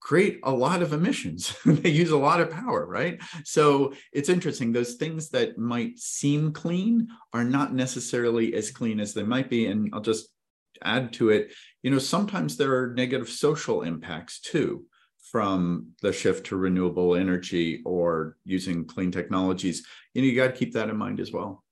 create 0.00 0.40
a 0.42 0.50
lot 0.50 0.82
of 0.82 0.92
emissions. 0.92 1.56
They 1.64 1.90
use 1.90 2.10
a 2.10 2.16
lot 2.16 2.40
of 2.40 2.50
power 2.50 2.86
right? 2.86 3.20
So 3.44 3.92
it's 4.12 4.28
interesting. 4.28 4.72
Those 4.72 4.94
things 4.94 5.28
that 5.30 5.58
might 5.58 5.98
seem 5.98 6.52
clean 6.52 7.08
are 7.32 7.44
not 7.44 7.72
necessarily 7.72 8.54
as 8.54 8.70
clean 8.70 8.98
as 9.00 9.14
they 9.14 9.22
might 9.22 9.48
be. 9.50 9.66
And 9.66 9.90
i'll 9.92 10.00
just 10.00 10.28
add 10.84 11.12
to 11.12 11.30
it 11.30 11.52
you 11.82 11.90
know 11.90 11.98
sometimes 11.98 12.56
there 12.56 12.76
are 12.76 12.94
negative 12.94 13.28
social 13.28 13.82
impacts 13.82 14.40
too 14.40 14.84
from 15.32 15.88
the 16.02 16.12
shift 16.12 16.44
to 16.46 16.56
renewable 16.56 17.16
energy 17.16 17.80
or 17.86 18.36
using 18.44 18.84
clean 18.84 19.10
technologies. 19.10 19.84
You 20.12 20.20
know 20.20 20.28
you 20.28 20.36
got 20.36 20.48
to 20.48 20.52
keep 20.52 20.74
that 20.74 20.90
in 20.90 20.96
mind 20.96 21.18
as 21.20 21.32
well. 21.32 21.64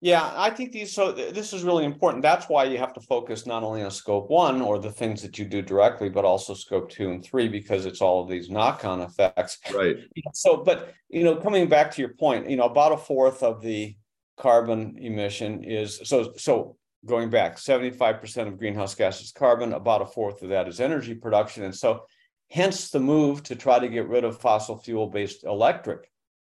Yeah 0.00 0.32
i 0.36 0.50
think 0.50 0.72
these 0.72 0.92
so 0.92 1.12
this 1.12 1.52
is 1.52 1.62
really 1.62 1.84
important. 1.84 2.22
That's 2.22 2.48
why 2.48 2.64
you 2.64 2.76
have 2.78 2.92
to 2.94 3.00
focus 3.00 3.46
not 3.46 3.62
only 3.62 3.82
on 3.82 3.90
scope 3.92 4.28
one 4.28 4.60
or 4.60 4.78
the 4.78 4.90
things 4.90 5.22
that 5.22 5.38
you 5.38 5.44
do 5.44 5.62
directly 5.62 6.08
but 6.08 6.24
also 6.24 6.52
scope 6.54 6.90
two 6.90 7.10
and 7.12 7.24
three 7.24 7.48
because 7.48 7.86
it's 7.86 8.02
all 8.02 8.20
of 8.20 8.28
these 8.28 8.50
knock-on 8.50 9.00
effects. 9.00 9.58
Right. 9.72 9.96
So 10.34 10.56
but 10.56 10.92
you 11.08 11.22
know 11.22 11.36
coming 11.36 11.68
back 11.68 11.92
to 11.92 12.02
your 12.02 12.14
point 12.14 12.50
you 12.50 12.56
know 12.56 12.64
about 12.64 12.92
a 12.92 12.98
fourth 12.98 13.44
of 13.44 13.62
the 13.62 13.96
carbon 14.36 14.96
emission 14.98 15.62
is 15.62 16.00
so 16.02 16.32
so 16.36 16.76
going 17.06 17.30
back 17.30 17.56
75% 17.56 18.48
of 18.48 18.58
greenhouse 18.58 18.94
gases 18.94 19.30
carbon 19.30 19.72
about 19.74 20.02
a 20.02 20.06
fourth 20.06 20.42
of 20.42 20.48
that 20.48 20.68
is 20.68 20.80
energy 20.80 21.14
production. 21.14 21.64
And 21.64 21.74
so 21.74 22.06
Hence 22.54 22.90
the 22.90 23.00
move 23.00 23.42
to 23.42 23.56
try 23.56 23.80
to 23.80 23.88
get 23.88 24.06
rid 24.06 24.22
of 24.22 24.40
fossil 24.40 24.78
fuel 24.78 25.08
based 25.08 25.42
electric 25.42 26.08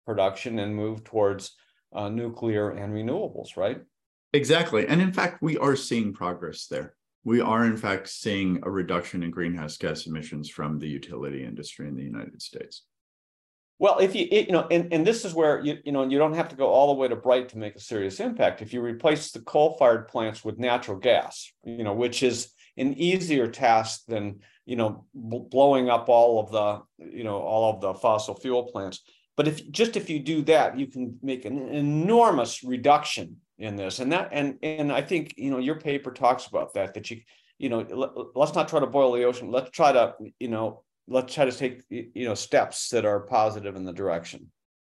production 0.06 0.60
and 0.60 0.76
move 0.76 1.06
towards 1.06 1.56
uh, 1.96 2.10
nuclear 2.10 2.72
and 2.72 2.94
renewables, 2.94 3.56
right? 3.56 3.80
Exactly. 4.34 4.86
And 4.86 5.02
in 5.02 5.14
fact, 5.14 5.42
we 5.42 5.58
are 5.58 5.78
seeing 5.78 6.12
progress 6.12 6.68
there. 6.68 6.96
We 7.24 7.40
are, 7.40 7.64
in 7.64 7.78
fact, 7.78 8.10
seeing 8.10 8.60
a 8.64 8.70
reduction 8.70 9.24
in 9.24 9.32
greenhouse 9.32 9.78
gas 9.78 10.06
emissions 10.06 10.50
from 10.50 10.80
the 10.80 10.90
utility 10.90 11.46
industry 11.46 11.88
in 11.88 11.96
the 11.96 12.04
United 12.04 12.42
States. 12.42 12.82
Well, 13.80 14.00
if 14.00 14.14
you, 14.16 14.28
you 14.30 14.52
know, 14.52 14.68
and, 14.70 14.92
and 14.92 15.08
this 15.08 15.24
is 15.24 15.34
where 15.34 15.62
you, 15.62 15.78
you 15.86 15.94
know, 15.94 16.06
you 16.06 16.18
don't 16.18 16.36
have 16.36 16.50
to 16.50 16.58
go 16.58 16.68
all 16.68 16.94
the 16.94 17.00
way 17.00 17.08
to 17.08 17.16
bright 17.16 17.48
to 17.50 17.58
make 17.58 17.78
a 17.78 17.80
serious 17.80 18.20
impact. 18.20 18.62
If 18.62 18.74
you 18.74 18.82
replace 18.82 19.32
the 19.32 19.40
coal 19.40 19.78
fired 19.80 20.10
plants 20.10 20.44
with 20.44 20.60
natural 20.60 20.98
gas, 20.98 21.50
you 21.64 21.86
know, 21.86 21.94
which 21.94 22.22
is 22.22 22.52
an 22.78 22.94
easier 22.94 23.48
task 23.48 24.06
than 24.08 24.40
you 24.66 24.76
know 24.76 25.06
blowing 25.14 25.90
up 25.90 26.10
all 26.10 26.40
of 26.40 26.52
the 26.52 26.82
you 27.16 27.24
know 27.24 27.38
all 27.38 27.74
of 27.74 27.82
the 27.82 27.94
fossil 27.94 28.36
fuel 28.36 28.64
plants. 28.64 29.02
But 29.38 29.48
if 29.48 29.70
just 29.70 29.98
if 29.98 30.10
you 30.10 30.20
do 30.20 30.42
that 30.44 30.78
you 30.78 30.88
can 30.88 31.18
make 31.22 31.46
an 31.46 31.58
enormous 31.70 32.64
reduction 32.64 33.38
in 33.58 33.76
this. 33.76 34.00
And 34.00 34.12
that 34.12 34.30
and 34.32 34.58
and 34.64 34.92
i 34.92 35.02
think 35.02 35.34
you 35.38 35.52
know 35.52 35.60
your 35.60 35.80
paper 35.80 36.12
talks 36.12 36.48
about 36.48 36.74
that 36.74 36.94
that 36.94 37.10
you 37.12 37.22
you 37.58 37.70
know 37.70 37.80
let, 37.80 38.12
us 38.36 38.56
not 38.56 38.68
try 38.68 38.80
to 38.80 38.88
boil 38.88 39.14
the 39.14 39.24
ocean. 39.24 39.52
Let's 39.52 39.72
try 39.72 39.92
to 39.92 40.14
you 40.40 40.50
know 40.50 40.84
let's 41.08 41.34
try 41.34 41.46
to 41.46 41.52
take 41.52 41.84
you 41.90 42.26
know 42.26 42.36
steps 42.36 42.90
that 42.90 43.06
are 43.06 43.22
positive 43.22 43.76
in 43.76 43.86
the 43.86 43.94
direction 43.94 44.52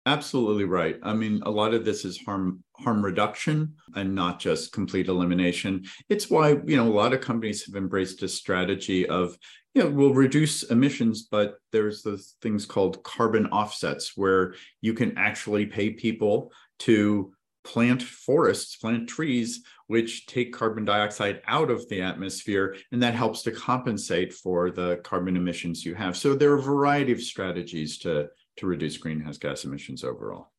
Absolutely 0.08 0.64
right. 0.64 0.98
I 1.04 1.14
mean, 1.14 1.42
a 1.46 1.52
lot 1.52 1.74
of 1.74 1.84
this 1.84 2.06
is 2.06 2.18
harm 2.18 2.64
harm 2.78 3.04
reduction 3.04 3.76
and 3.94 4.16
not 4.16 4.40
just 4.40 4.72
complete 4.72 5.10
elimination. 5.10 5.84
It's 6.08 6.30
why 6.30 6.52
you 6.66 6.78
know 6.78 6.88
a 6.88 7.00
lot 7.02 7.12
of 7.12 7.20
companies 7.20 7.66
have 7.66 7.76
embraced 7.76 8.24
a 8.24 8.30
strategy 8.30 9.06
of 9.06 9.38
you 9.76 9.84
know 9.84 9.90
we'll 9.90 10.14
reduce 10.14 10.64
emissions, 10.64 11.24
but 11.30 11.56
there's 11.74 12.04
the 12.04 12.24
things 12.42 12.66
called 12.66 13.04
carbon 13.04 13.48
offsets 13.48 14.14
where 14.16 14.56
you 14.80 14.94
can 14.94 15.18
actually 15.18 15.66
pay 15.66 15.90
people 15.90 16.54
to 16.80 17.34
plant 17.66 18.02
forests, 18.02 18.78
plant 18.78 19.10
trees, 19.10 19.62
which 19.88 20.26
take 20.26 20.54
carbon 20.54 20.86
dioxide 20.86 21.42
out 21.48 21.70
of 21.70 21.86
the 21.90 22.02
atmosphere, 22.02 22.78
and 22.94 23.04
that 23.04 23.14
helps 23.14 23.42
to 23.42 23.52
compensate 23.52 24.34
for 24.34 24.72
the 24.72 25.02
carbon 25.04 25.36
emissions 25.36 25.84
you 25.84 25.96
have. 25.96 26.16
So 26.16 26.34
there 26.34 26.54
are 26.54 26.60
a 26.60 26.62
variety 26.62 27.12
of 27.12 27.22
strategies 27.22 27.98
to 28.00 28.30
to 28.58 28.68
reduce 28.68 28.98
greenhouse 28.98 29.38
gas 29.38 29.64
emissions 29.64 30.04
overall. 30.04 30.50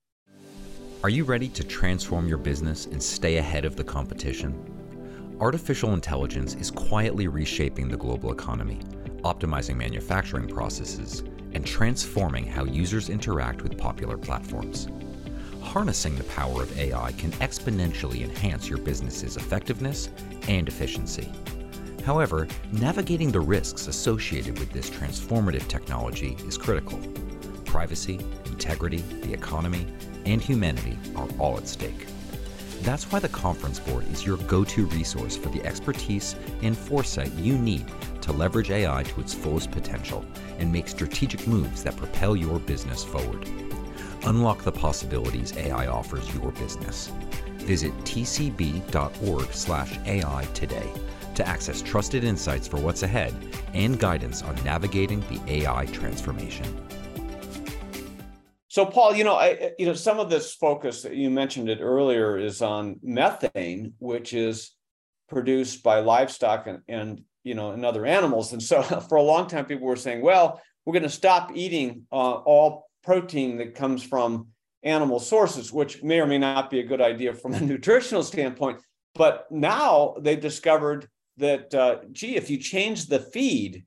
Are 1.04 1.10
you 1.10 1.24
ready 1.24 1.48
to 1.50 1.62
transform 1.62 2.26
your 2.26 2.38
business 2.38 2.86
and 2.86 3.00
stay 3.00 3.36
ahead 3.36 3.64
of 3.64 3.76
the 3.76 3.84
competition? 3.84 5.36
Artificial 5.40 5.94
intelligence 5.94 6.54
is 6.54 6.70
quietly 6.70 7.28
reshaping 7.28 7.88
the 7.88 7.96
global 7.96 8.32
economy, 8.32 8.80
optimizing 9.22 9.76
manufacturing 9.76 10.48
processes, 10.48 11.22
and 11.52 11.64
transforming 11.64 12.44
how 12.44 12.64
users 12.64 13.10
interact 13.10 13.62
with 13.62 13.78
popular 13.78 14.18
platforms. 14.18 14.88
Harnessing 15.62 16.16
the 16.16 16.24
power 16.24 16.62
of 16.62 16.78
AI 16.78 17.12
can 17.12 17.30
exponentially 17.32 18.22
enhance 18.22 18.68
your 18.68 18.78
business's 18.78 19.36
effectiveness 19.36 20.08
and 20.48 20.66
efficiency. 20.66 21.32
However, 22.04 22.48
navigating 22.72 23.30
the 23.30 23.40
risks 23.40 23.86
associated 23.86 24.58
with 24.58 24.72
this 24.72 24.90
transformative 24.90 25.68
technology 25.68 26.36
is 26.46 26.58
critical 26.58 26.98
privacy, 27.68 28.18
integrity, 28.46 29.04
the 29.22 29.32
economy, 29.32 29.86
and 30.24 30.42
humanity 30.42 30.98
are 31.14 31.28
all 31.38 31.56
at 31.56 31.68
stake. 31.68 32.06
That's 32.82 33.10
why 33.12 33.18
the 33.18 33.28
Conference 33.28 33.78
Board 33.78 34.10
is 34.10 34.24
your 34.26 34.38
go 34.38 34.64
to 34.64 34.86
resource 34.86 35.36
for 35.36 35.48
the 35.50 35.64
expertise 35.64 36.34
and 36.62 36.76
foresight 36.76 37.32
you 37.34 37.56
need 37.58 37.86
to 38.22 38.32
leverage 38.32 38.70
AI 38.70 39.02
to 39.02 39.20
its 39.20 39.34
fullest 39.34 39.70
potential 39.70 40.24
and 40.58 40.72
make 40.72 40.88
strategic 40.88 41.46
moves 41.46 41.82
that 41.84 41.96
propel 41.96 42.34
your 42.36 42.58
business 42.58 43.04
forward. 43.04 43.48
Unlock 44.24 44.62
the 44.62 44.72
possibilities 44.72 45.56
AI 45.56 45.86
offers 45.86 46.34
your 46.34 46.50
business. 46.52 47.12
Visit 47.58 47.92
tcb.org/ai 47.98 48.88
today 50.54 50.92
to 51.34 51.46
access 51.46 51.82
trusted 51.82 52.24
insights 52.24 52.66
for 52.66 52.78
what's 52.78 53.02
ahead 53.02 53.34
and 53.74 53.98
guidance 53.98 54.42
on 54.42 54.54
navigating 54.64 55.20
the 55.28 55.40
AI 55.46 55.86
transformation. 55.86 56.66
So, 58.78 58.86
Paul, 58.86 59.16
you 59.16 59.24
know, 59.24 59.34
I, 59.34 59.72
you 59.76 59.86
know, 59.86 59.92
some 59.92 60.20
of 60.20 60.30
this 60.30 60.54
focus 60.54 61.02
that 61.02 61.16
you 61.16 61.30
mentioned 61.30 61.68
it 61.68 61.80
earlier 61.80 62.38
is 62.38 62.62
on 62.62 63.00
methane, 63.02 63.94
which 63.98 64.32
is 64.32 64.70
produced 65.28 65.82
by 65.82 65.98
livestock, 65.98 66.68
and, 66.68 66.82
and 66.86 67.22
you 67.42 67.56
know, 67.56 67.72
in 67.72 67.84
other 67.84 68.06
animals. 68.06 68.52
And 68.52 68.62
so 68.62 68.80
for 69.08 69.16
a 69.16 69.22
long 69.22 69.48
time, 69.48 69.64
people 69.64 69.88
were 69.88 69.96
saying, 69.96 70.22
well, 70.22 70.62
we're 70.84 70.92
going 70.92 71.02
to 71.02 71.08
stop 71.08 71.50
eating 71.56 72.06
uh, 72.12 72.34
all 72.34 72.88
protein 73.02 73.58
that 73.58 73.74
comes 73.74 74.04
from 74.04 74.46
animal 74.84 75.18
sources, 75.18 75.72
which 75.72 76.04
may 76.04 76.20
or 76.20 76.26
may 76.28 76.38
not 76.38 76.70
be 76.70 76.78
a 76.78 76.86
good 76.86 77.00
idea 77.00 77.34
from 77.34 77.54
a 77.54 77.60
nutritional 77.74 78.22
standpoint. 78.22 78.80
But 79.16 79.50
now 79.50 80.14
they've 80.20 80.40
discovered 80.40 81.08
that, 81.38 81.74
uh, 81.74 81.96
gee, 82.12 82.36
if 82.36 82.48
you 82.48 82.58
change 82.58 83.06
the 83.06 83.18
feed 83.18 83.86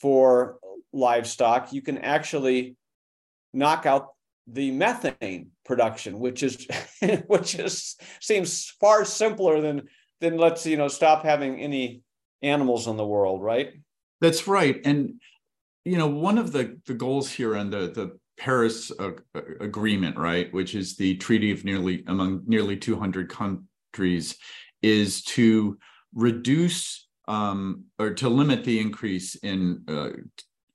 for 0.00 0.58
livestock, 0.92 1.72
you 1.72 1.80
can 1.80 1.98
actually 1.98 2.74
knock 3.52 3.86
out 3.86 4.08
the 4.46 4.70
methane 4.70 5.50
production, 5.64 6.18
which 6.18 6.42
is 6.42 6.66
which 7.26 7.54
is 7.54 7.96
seems 8.20 8.70
far 8.80 9.04
simpler 9.04 9.60
than 9.60 9.82
than 10.20 10.36
let's 10.36 10.66
you 10.66 10.76
know 10.76 10.88
stop 10.88 11.24
having 11.24 11.60
any 11.60 12.02
animals 12.42 12.86
in 12.86 12.96
the 12.96 13.06
world, 13.06 13.42
right? 13.42 13.72
That's 14.20 14.46
right, 14.46 14.80
and 14.84 15.20
you 15.84 15.98
know 15.98 16.08
one 16.08 16.38
of 16.38 16.52
the 16.52 16.78
the 16.86 16.94
goals 16.94 17.30
here 17.30 17.56
on 17.56 17.70
the 17.70 17.90
the 17.90 18.18
Paris 18.38 18.90
uh, 18.98 19.12
agreement, 19.60 20.16
right, 20.16 20.52
which 20.52 20.74
is 20.74 20.96
the 20.96 21.16
treaty 21.16 21.52
of 21.52 21.64
nearly 21.64 22.02
among 22.06 22.42
nearly 22.46 22.76
200 22.76 23.28
countries, 23.28 24.36
is 24.80 25.22
to 25.22 25.78
reduce 26.14 27.08
um, 27.28 27.84
or 27.98 28.14
to 28.14 28.28
limit 28.28 28.64
the 28.64 28.80
increase 28.80 29.36
in 29.36 29.84
uh, 29.86 30.10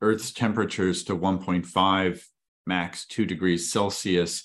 Earth's 0.02 0.32
temperatures 0.32 1.04
to 1.06 1.18
1.5 1.18 2.22
max 2.68 3.06
two 3.06 3.26
degrees 3.26 3.72
Celsius. 3.72 4.44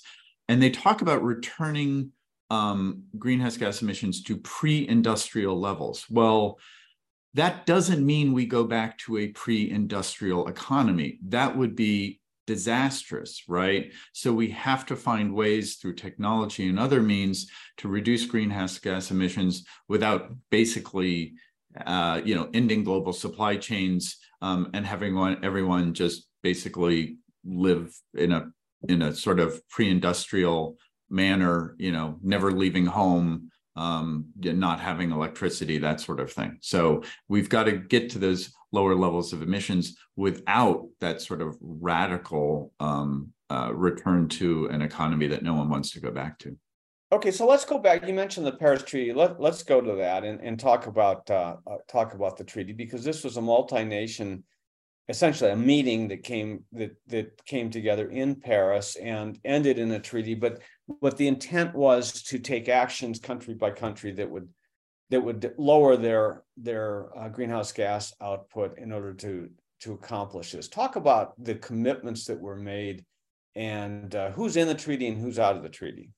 And 0.49 0.61
they 0.61 0.69
talk 0.69 1.01
about 1.01 1.23
returning 1.23 2.11
um, 2.49 3.03
greenhouse 3.17 3.57
gas 3.57 3.81
emissions 3.81 4.23
to 4.23 4.37
pre 4.37 4.87
industrial 4.87 5.59
levels. 5.59 6.05
Well, 6.09 6.59
that 7.33 7.65
doesn't 7.65 8.05
mean 8.05 8.33
we 8.33 8.45
go 8.45 8.63
back 8.63 8.97
to 8.99 9.17
a 9.17 9.27
pre 9.29 9.69
industrial 9.69 10.47
economy. 10.47 11.19
That 11.27 11.57
would 11.57 11.75
be 11.75 12.21
disastrous, 12.45 13.43
right? 13.47 13.91
So 14.11 14.33
we 14.33 14.49
have 14.49 14.85
to 14.87 14.95
find 14.95 15.33
ways 15.33 15.75
through 15.75 15.95
technology 15.95 16.67
and 16.67 16.77
other 16.77 17.01
means 17.01 17.49
to 17.77 17.87
reduce 17.87 18.25
greenhouse 18.25 18.77
gas 18.79 19.11
emissions 19.11 19.65
without 19.87 20.33
basically, 20.51 21.33
uh, 21.85 22.21
you 22.23 22.35
know, 22.35 22.49
ending 22.53 22.83
global 22.83 23.13
supply 23.13 23.55
chains 23.55 24.17
um, 24.41 24.69
and 24.73 24.85
having 24.85 25.15
one, 25.15 25.43
everyone 25.43 25.93
just 25.93 26.27
basically 26.43 27.17
live 27.45 27.93
in 28.13 28.31
a 28.31 28.51
in 28.89 29.01
a 29.01 29.13
sort 29.13 29.39
of 29.39 29.61
pre-industrial 29.69 30.77
manner 31.09 31.75
you 31.77 31.91
know 31.91 32.17
never 32.21 32.51
leaving 32.51 32.85
home 32.85 33.49
um, 33.75 34.25
not 34.37 34.79
having 34.79 35.11
electricity 35.11 35.77
that 35.79 35.99
sort 35.99 36.19
of 36.19 36.31
thing. 36.31 36.57
So 36.61 37.03
we've 37.27 37.49
got 37.49 37.63
to 37.63 37.71
get 37.71 38.11
to 38.11 38.19
those 38.19 38.53
lower 38.71 38.95
levels 38.95 39.33
of 39.33 39.41
emissions 39.41 39.97
without 40.15 40.87
that 40.99 41.21
sort 41.21 41.41
of 41.41 41.57
radical 41.59 42.71
um, 42.79 43.33
uh, 43.49 43.71
return 43.73 44.27
to 44.27 44.67
an 44.67 44.81
economy 44.81 45.27
that 45.27 45.43
no 45.43 45.53
one 45.53 45.69
wants 45.69 45.91
to 45.91 45.99
go 45.99 46.11
back 46.11 46.39
to. 46.39 46.57
Okay 47.11 47.31
so 47.31 47.45
let's 47.45 47.65
go 47.65 47.77
back. 47.77 48.07
You 48.07 48.13
mentioned 48.13 48.47
the 48.47 48.53
paris 48.53 48.83
treaty. 48.83 49.13
Let, 49.13 49.39
let's 49.39 49.61
go 49.63 49.81
to 49.81 49.95
that 49.95 50.23
and, 50.23 50.39
and 50.41 50.59
talk 50.59 50.87
about 50.87 51.29
uh, 51.29 51.57
uh, 51.67 51.77
talk 51.87 52.15
about 52.15 52.37
the 52.37 52.43
treaty 52.43 52.73
because 52.73 53.03
this 53.03 53.23
was 53.23 53.37
a 53.37 53.41
multi-nation 53.41 54.43
essentially 55.09 55.51
a 55.51 55.55
meeting 55.55 56.07
that 56.07 56.23
came 56.23 56.63
that 56.71 56.95
that 57.07 57.45
came 57.45 57.69
together 57.69 58.09
in 58.09 58.35
Paris 58.35 58.95
and 58.95 59.39
ended 59.43 59.77
in 59.77 59.91
a 59.91 59.99
treaty. 59.99 60.33
But 60.33 60.61
what 60.85 61.17
the 61.17 61.27
intent 61.27 61.75
was 61.75 62.23
to 62.23 62.39
take 62.39 62.69
actions 62.69 63.19
country 63.19 63.53
by 63.53 63.71
country 63.71 64.11
that 64.13 64.29
would 64.29 64.47
that 65.09 65.21
would 65.21 65.53
lower 65.57 65.97
their 65.97 66.43
their 66.57 67.15
uh, 67.17 67.29
greenhouse 67.29 67.71
gas 67.71 68.13
output 68.21 68.77
in 68.77 68.91
order 68.91 69.13
to 69.13 69.49
to 69.81 69.93
accomplish 69.93 70.53
this. 70.53 70.69
Talk 70.69 70.95
about 70.95 71.33
the 71.43 71.55
commitments 71.55 72.25
that 72.25 72.39
were 72.39 72.55
made 72.55 73.03
and 73.55 74.15
uh, 74.15 74.31
who's 74.31 74.55
in 74.55 74.67
the 74.67 74.75
treaty 74.75 75.07
and 75.07 75.19
who's 75.19 75.37
out 75.37 75.57
of 75.57 75.63
the 75.63 75.69
treaty. 75.69 76.11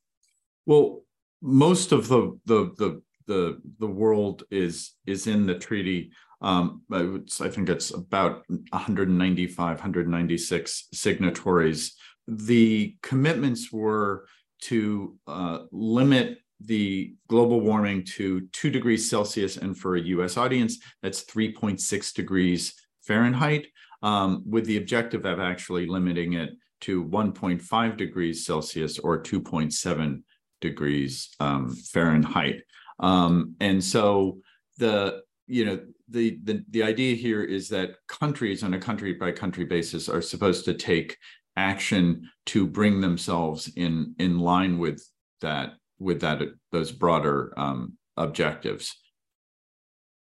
Well, 0.65 1.01
most 1.41 1.91
of 1.91 2.07
the 2.07 2.39
the 2.45 2.73
the 2.77 3.01
the 3.27 3.61
the 3.79 3.87
world 3.87 4.43
is 4.51 4.93
is 5.05 5.27
in 5.27 5.45
the 5.45 5.57
treaty. 5.57 6.11
Um, 6.45 6.83
I 6.91 7.49
think 7.49 7.69
it's 7.69 7.89
about 7.89 8.43
195, 8.47 9.57
196 9.57 10.87
signatories. 10.93 11.95
The 12.27 12.95
commitments 13.01 13.71
were 13.71 14.27
to 14.65 15.17
uh, 15.25 15.59
limit 15.71 16.37
the 16.61 17.15
global 17.27 17.61
warming 17.61 18.03
to 18.03 18.41
two 18.53 18.69
degrees 18.69 19.09
Celsius, 19.09 19.57
and 19.57 19.75
for 19.75 19.95
a 19.95 20.01
US 20.01 20.37
audience, 20.37 20.77
that's 21.01 21.25
3.6 21.25 22.13
degrees 22.13 22.75
Fahrenheit, 23.01 23.65
um, 24.03 24.43
with 24.47 24.67
the 24.67 24.77
objective 24.77 25.25
of 25.25 25.39
actually 25.39 25.87
limiting 25.87 26.33
it 26.33 26.51
to 26.81 27.03
1.5 27.05 27.97
degrees 27.97 28.45
Celsius 28.45 28.99
or 28.99 29.21
2.7 29.21 30.21
degrees 30.61 31.29
um, 31.39 31.75
Fahrenheit. 31.75 32.61
Um, 32.99 33.55
and 33.59 33.83
so 33.83 34.41
the 34.77 35.23
you 35.47 35.65
know 35.65 35.79
the, 36.09 36.39
the 36.43 36.63
the 36.69 36.83
idea 36.83 37.15
here 37.15 37.43
is 37.43 37.69
that 37.69 37.95
countries 38.07 38.63
on 38.63 38.73
a 38.73 38.79
country 38.79 39.13
by 39.13 39.31
country 39.31 39.65
basis 39.65 40.07
are 40.07 40.21
supposed 40.21 40.65
to 40.65 40.73
take 40.73 41.17
action 41.57 42.29
to 42.47 42.67
bring 42.67 43.01
themselves 43.01 43.71
in 43.75 44.13
in 44.19 44.39
line 44.39 44.77
with 44.77 45.03
that 45.41 45.73
with 45.99 46.21
that 46.21 46.41
those 46.71 46.91
broader 46.91 47.53
um, 47.57 47.93
objectives. 48.17 48.95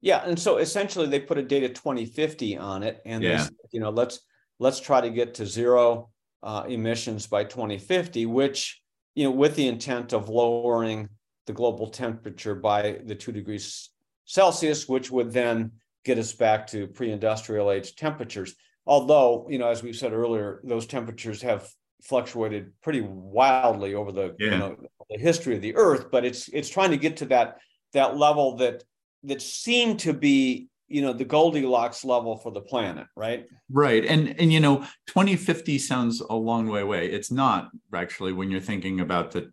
Yeah, 0.02 0.24
and 0.26 0.40
so 0.40 0.58
essentially 0.58 1.08
they 1.08 1.20
put 1.20 1.38
a 1.38 1.44
date 1.44 1.64
of 1.64 1.74
2050 1.74 2.58
on 2.58 2.84
it, 2.84 3.02
and 3.06 3.24
yeah. 3.24 3.44
Said, 3.44 3.54
you 3.72 3.80
know 3.80 3.90
let's 3.90 4.20
let's 4.60 4.80
try 4.80 5.02
to 5.02 5.10
get 5.10 5.34
to 5.36 5.46
zero 5.46 6.10
uh, 6.44 6.64
emissions 6.68 7.28
by 7.28 7.44
2050, 7.44 8.26
which 8.26 8.82
you 9.16 9.26
know 9.26 9.32
with 9.32 9.56
the 9.56 9.68
intent 9.68 10.14
of 10.14 10.30
lowering 10.30 11.10
the 11.48 11.54
global 11.54 11.88
temperature 11.88 12.56
by 12.56 13.00
the 13.06 13.16
two 13.16 13.32
degrees 13.32 13.90
Celsius, 14.30 14.88
which 14.88 15.10
would 15.10 15.34
then 15.34 15.72
get 16.06 16.20
us 16.20 16.34
back 16.34 16.68
to 16.68 16.86
pre-industrial 16.86 17.72
age 17.72 17.96
temperatures. 17.96 18.54
Although, 18.86 19.48
you 19.50 19.58
know, 19.58 19.70
as 19.70 19.82
we 19.82 19.92
said 19.92 20.14
earlier, 20.14 20.62
those 20.64 20.86
temperatures 20.86 21.42
have 21.42 21.68
fluctuated 22.04 22.72
pretty 22.84 23.02
wildly 23.02 23.96
over 23.96 24.12
the 24.12 24.36
yeah. 24.40 24.52
you 24.52 24.58
know 24.58 24.76
the 25.10 25.18
history 25.18 25.56
of 25.56 25.64
the 25.64 25.76
Earth, 25.76 26.12
but 26.12 26.24
it's 26.26 26.48
it's 26.50 26.70
trying 26.70 26.92
to 26.92 26.98
get 26.98 27.18
to 27.18 27.26
that 27.26 27.58
that 27.94 28.18
level 28.18 28.56
that 28.58 28.84
that 29.24 29.42
seemed 29.42 30.00
to 30.02 30.14
be 30.14 30.70
you 30.88 31.02
know 31.02 31.12
the 31.12 31.26
goldilocks 31.26 32.06
level 32.06 32.38
for 32.38 32.52
the 32.52 32.62
planet 32.62 33.06
right 33.16 33.46
right 33.72 34.06
and 34.06 34.40
and 34.40 34.52
you 34.52 34.60
know 34.60 34.78
2050 35.08 35.78
sounds 35.78 36.20
a 36.20 36.36
long 36.36 36.68
way 36.68 36.82
away 36.82 37.06
it's 37.12 37.30
not 37.30 37.70
actually 37.94 38.34
when 38.34 38.50
you're 38.50 38.60
thinking 38.60 39.00
about 39.00 39.30
the 39.30 39.52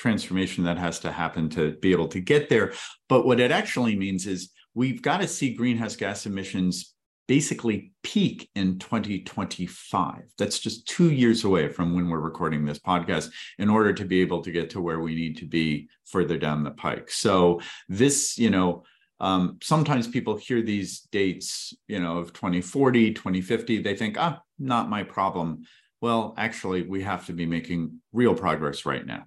transformation 0.00 0.64
that 0.64 0.78
has 0.78 0.98
to 0.98 1.12
happen 1.12 1.50
to 1.50 1.72
be 1.82 1.92
able 1.92 2.08
to 2.08 2.20
get 2.20 2.48
there. 2.48 2.72
But 3.06 3.26
what 3.26 3.38
it 3.38 3.50
actually 3.50 3.96
means 3.96 4.26
is 4.26 4.50
we've 4.72 5.02
got 5.02 5.18
to 5.18 5.28
see 5.28 5.52
greenhouse 5.52 5.94
gas 5.94 6.24
emissions 6.24 6.94
basically 7.28 7.92
peak 8.02 8.48
in 8.54 8.78
2025. 8.78 10.22
That's 10.38 10.58
just 10.58 10.88
two 10.88 11.12
years 11.12 11.44
away 11.44 11.68
from 11.68 11.94
when 11.94 12.08
we're 12.08 12.18
recording 12.18 12.64
this 12.64 12.78
podcast 12.78 13.30
in 13.58 13.68
order 13.68 13.92
to 13.92 14.04
be 14.06 14.22
able 14.22 14.40
to 14.42 14.50
get 14.50 14.70
to 14.70 14.80
where 14.80 15.00
we 15.00 15.14
need 15.14 15.36
to 15.36 15.46
be 15.46 15.90
further 16.06 16.38
down 16.38 16.64
the 16.64 16.70
pike. 16.70 17.10
So, 17.10 17.60
this, 17.88 18.38
you 18.38 18.48
know, 18.48 18.84
um, 19.20 19.58
sometimes 19.62 20.08
people 20.08 20.38
hear 20.38 20.62
these 20.62 21.00
dates, 21.12 21.74
you 21.86 22.00
know, 22.00 22.18
of 22.18 22.32
2040, 22.32 23.12
2050, 23.12 23.82
they 23.82 23.94
think, 23.94 24.16
ah, 24.18 24.40
not 24.58 24.88
my 24.88 25.02
problem. 25.02 25.64
Well, 26.00 26.34
actually, 26.38 26.82
we 26.82 27.02
have 27.02 27.26
to 27.26 27.34
be 27.34 27.44
making 27.44 28.00
real 28.12 28.34
progress 28.34 28.86
right 28.86 29.06
now. 29.06 29.26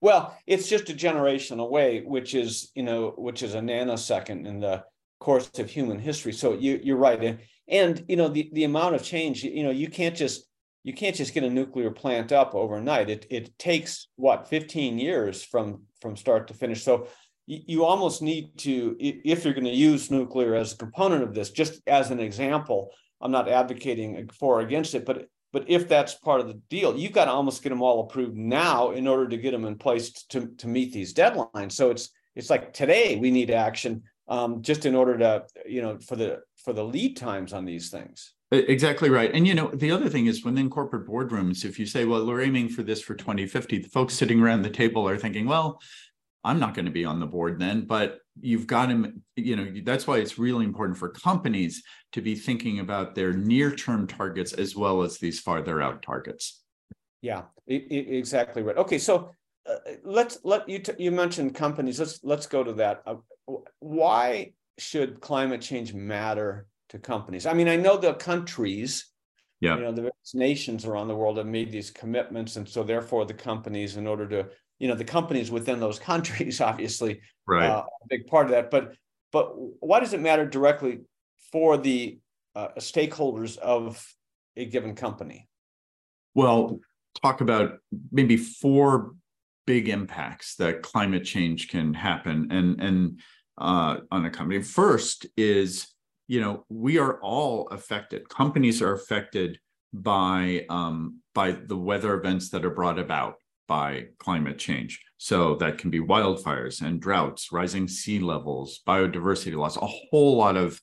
Well, 0.00 0.36
it's 0.46 0.68
just 0.68 0.88
a 0.88 0.94
generation 0.94 1.60
away, 1.60 2.00
which 2.00 2.34
is, 2.34 2.70
you 2.74 2.82
know, 2.82 3.14
which 3.16 3.42
is 3.42 3.54
a 3.54 3.60
nanosecond 3.60 4.46
in 4.46 4.60
the 4.60 4.84
course 5.18 5.50
of 5.58 5.68
human 5.68 5.98
history. 5.98 6.32
So 6.32 6.54
you, 6.54 6.80
you're 6.82 6.96
right. 6.96 7.22
And, 7.22 7.38
and, 7.68 8.04
you 8.08 8.16
know, 8.16 8.28
the, 8.28 8.50
the 8.52 8.64
amount 8.64 8.94
of 8.94 9.02
change, 9.02 9.44
you 9.44 9.62
know, 9.62 9.70
you 9.70 9.88
can't 9.88 10.16
just, 10.16 10.44
you 10.82 10.94
can't 10.94 11.14
just 11.14 11.34
get 11.34 11.44
a 11.44 11.50
nuclear 11.50 11.90
plant 11.90 12.32
up 12.32 12.54
overnight. 12.54 13.10
It, 13.10 13.26
it 13.30 13.58
takes 13.58 14.08
what, 14.16 14.48
15 14.48 14.98
years 14.98 15.44
from, 15.44 15.82
from 16.00 16.16
start 16.16 16.48
to 16.48 16.54
finish. 16.54 16.82
So 16.82 17.08
you, 17.46 17.60
you 17.66 17.84
almost 17.84 18.22
need 18.22 18.56
to, 18.58 18.96
if 18.98 19.44
you're 19.44 19.52
going 19.54 19.64
to 19.64 19.70
use 19.70 20.10
nuclear 20.10 20.54
as 20.54 20.72
a 20.72 20.78
component 20.78 21.22
of 21.22 21.34
this, 21.34 21.50
just 21.50 21.80
as 21.86 22.10
an 22.10 22.20
example, 22.20 22.90
I'm 23.20 23.32
not 23.32 23.50
advocating 23.50 24.30
for 24.38 24.58
or 24.58 24.60
against 24.62 24.94
it, 24.94 25.04
but 25.04 25.26
but 25.52 25.64
if 25.68 25.88
that's 25.88 26.14
part 26.14 26.40
of 26.40 26.48
the 26.48 26.60
deal, 26.68 26.96
you've 26.96 27.12
got 27.12 27.26
to 27.26 27.30
almost 27.30 27.62
get 27.62 27.70
them 27.70 27.82
all 27.82 28.00
approved 28.00 28.36
now 28.36 28.90
in 28.90 29.06
order 29.06 29.28
to 29.28 29.36
get 29.36 29.50
them 29.52 29.64
in 29.64 29.76
place 29.76 30.10
to, 30.24 30.46
to 30.58 30.68
meet 30.68 30.92
these 30.92 31.12
deadlines. 31.14 31.72
So 31.72 31.90
it's 31.90 32.10
it's 32.36 32.50
like 32.50 32.72
today 32.72 33.16
we 33.16 33.30
need 33.30 33.50
action 33.50 34.02
um, 34.28 34.62
just 34.62 34.86
in 34.86 34.94
order 34.94 35.18
to 35.18 35.44
you 35.66 35.82
know 35.82 35.98
for 35.98 36.16
the 36.16 36.40
for 36.56 36.72
the 36.72 36.84
lead 36.84 37.16
times 37.16 37.52
on 37.52 37.64
these 37.64 37.90
things. 37.90 38.34
Exactly 38.52 39.10
right. 39.10 39.32
And 39.32 39.46
you 39.46 39.54
know, 39.54 39.70
the 39.72 39.92
other 39.92 40.08
thing 40.08 40.26
is 40.26 40.44
within 40.44 40.70
corporate 40.70 41.06
boardrooms, 41.06 41.64
if 41.64 41.78
you 41.78 41.86
say, 41.86 42.04
well, 42.04 42.26
we're 42.26 42.42
aiming 42.42 42.68
for 42.68 42.82
this 42.82 43.00
for 43.00 43.14
2050, 43.14 43.78
the 43.78 43.88
folks 43.88 44.14
sitting 44.14 44.40
around 44.40 44.62
the 44.62 44.70
table 44.70 45.08
are 45.08 45.16
thinking, 45.16 45.46
well, 45.46 45.80
I'm 46.42 46.58
not 46.58 46.74
going 46.74 46.86
to 46.86 46.90
be 46.90 47.04
on 47.04 47.20
the 47.20 47.26
board 47.26 47.60
then, 47.60 47.82
but 47.82 48.18
you've 48.42 48.66
got 48.66 48.86
to, 48.86 49.12
you 49.36 49.56
know, 49.56 49.66
that's 49.84 50.06
why 50.06 50.18
it's 50.18 50.38
really 50.38 50.64
important 50.64 50.98
for 50.98 51.08
companies 51.08 51.82
to 52.12 52.20
be 52.20 52.34
thinking 52.34 52.80
about 52.80 53.14
their 53.14 53.32
near 53.32 53.74
term 53.74 54.06
targets 54.06 54.52
as 54.52 54.76
well 54.76 55.02
as 55.02 55.18
these 55.18 55.40
farther 55.40 55.80
out 55.80 56.02
targets. 56.02 56.62
Yeah, 57.22 57.42
exactly 57.66 58.62
right. 58.62 58.76
Okay, 58.76 58.98
so 58.98 59.30
uh, 59.68 59.76
let's 60.04 60.38
let 60.42 60.68
you 60.68 60.78
t- 60.78 60.92
you 60.98 61.10
mentioned 61.10 61.54
companies. 61.54 62.00
Let's 62.00 62.20
let's 62.22 62.46
go 62.46 62.64
to 62.64 62.72
that. 62.74 63.02
Uh, 63.06 63.16
why 63.80 64.52
should 64.78 65.20
climate 65.20 65.60
change 65.60 65.92
matter 65.92 66.66
to 66.88 66.98
companies? 66.98 67.44
I 67.44 67.52
mean, 67.52 67.68
I 67.68 67.76
know 67.76 67.98
the 67.98 68.14
countries, 68.14 69.10
yeah, 69.60 69.76
you 69.76 69.82
know, 69.82 69.92
the 69.92 70.10
nations 70.32 70.86
around 70.86 71.08
the 71.08 71.16
world 71.16 71.36
have 71.36 71.46
made 71.46 71.70
these 71.70 71.90
commitments, 71.90 72.56
and 72.56 72.66
so 72.66 72.82
therefore 72.82 73.26
the 73.26 73.34
companies, 73.34 73.96
in 73.96 74.06
order 74.06 74.26
to 74.28 74.48
you 74.80 74.88
know 74.88 74.96
the 74.96 75.04
companies 75.04 75.50
within 75.52 75.78
those 75.78 75.98
countries 76.10 76.60
obviously 76.60 77.20
right. 77.46 77.70
uh, 77.70 77.84
a 77.84 78.06
big 78.08 78.26
part 78.26 78.46
of 78.46 78.52
that. 78.52 78.70
But 78.72 78.94
but 79.30 79.52
why 79.54 80.00
does 80.00 80.12
it 80.12 80.20
matter 80.20 80.44
directly 80.44 81.02
for 81.52 81.76
the 81.76 82.18
uh, 82.56 82.68
stakeholders 82.78 83.56
of 83.58 84.04
a 84.56 84.64
given 84.64 84.96
company? 84.96 85.48
Well 86.34 86.80
talk 87.22 87.40
about 87.40 87.78
maybe 88.10 88.36
four 88.36 89.14
big 89.66 89.88
impacts 89.88 90.56
that 90.56 90.82
climate 90.82 91.24
change 91.24 91.68
can 91.68 91.94
happen 91.94 92.48
and 92.50 92.80
and 92.80 93.20
uh, 93.58 93.98
on 94.10 94.24
a 94.24 94.30
company. 94.30 94.62
First 94.62 95.26
is 95.36 95.88
you 96.26 96.40
know 96.40 96.64
we 96.68 96.98
are 96.98 97.20
all 97.20 97.68
affected. 97.68 98.28
Companies 98.28 98.80
are 98.82 98.94
affected 98.94 99.58
by 99.92 100.64
um, 100.70 101.20
by 101.34 101.52
the 101.52 101.76
weather 101.76 102.14
events 102.14 102.50
that 102.50 102.64
are 102.64 102.70
brought 102.70 102.98
about 102.98 103.34
by 103.70 104.06
climate 104.18 104.58
change. 104.58 105.00
So 105.18 105.54
that 105.56 105.78
can 105.78 105.90
be 105.90 106.00
wildfires 106.00 106.82
and 106.82 107.00
droughts, 107.00 107.52
rising 107.52 107.86
sea 107.86 108.18
levels, 108.18 108.80
biodiversity 108.84 109.54
loss, 109.54 109.76
a 109.76 109.86
whole 109.86 110.38
lot 110.38 110.56
of 110.56 110.80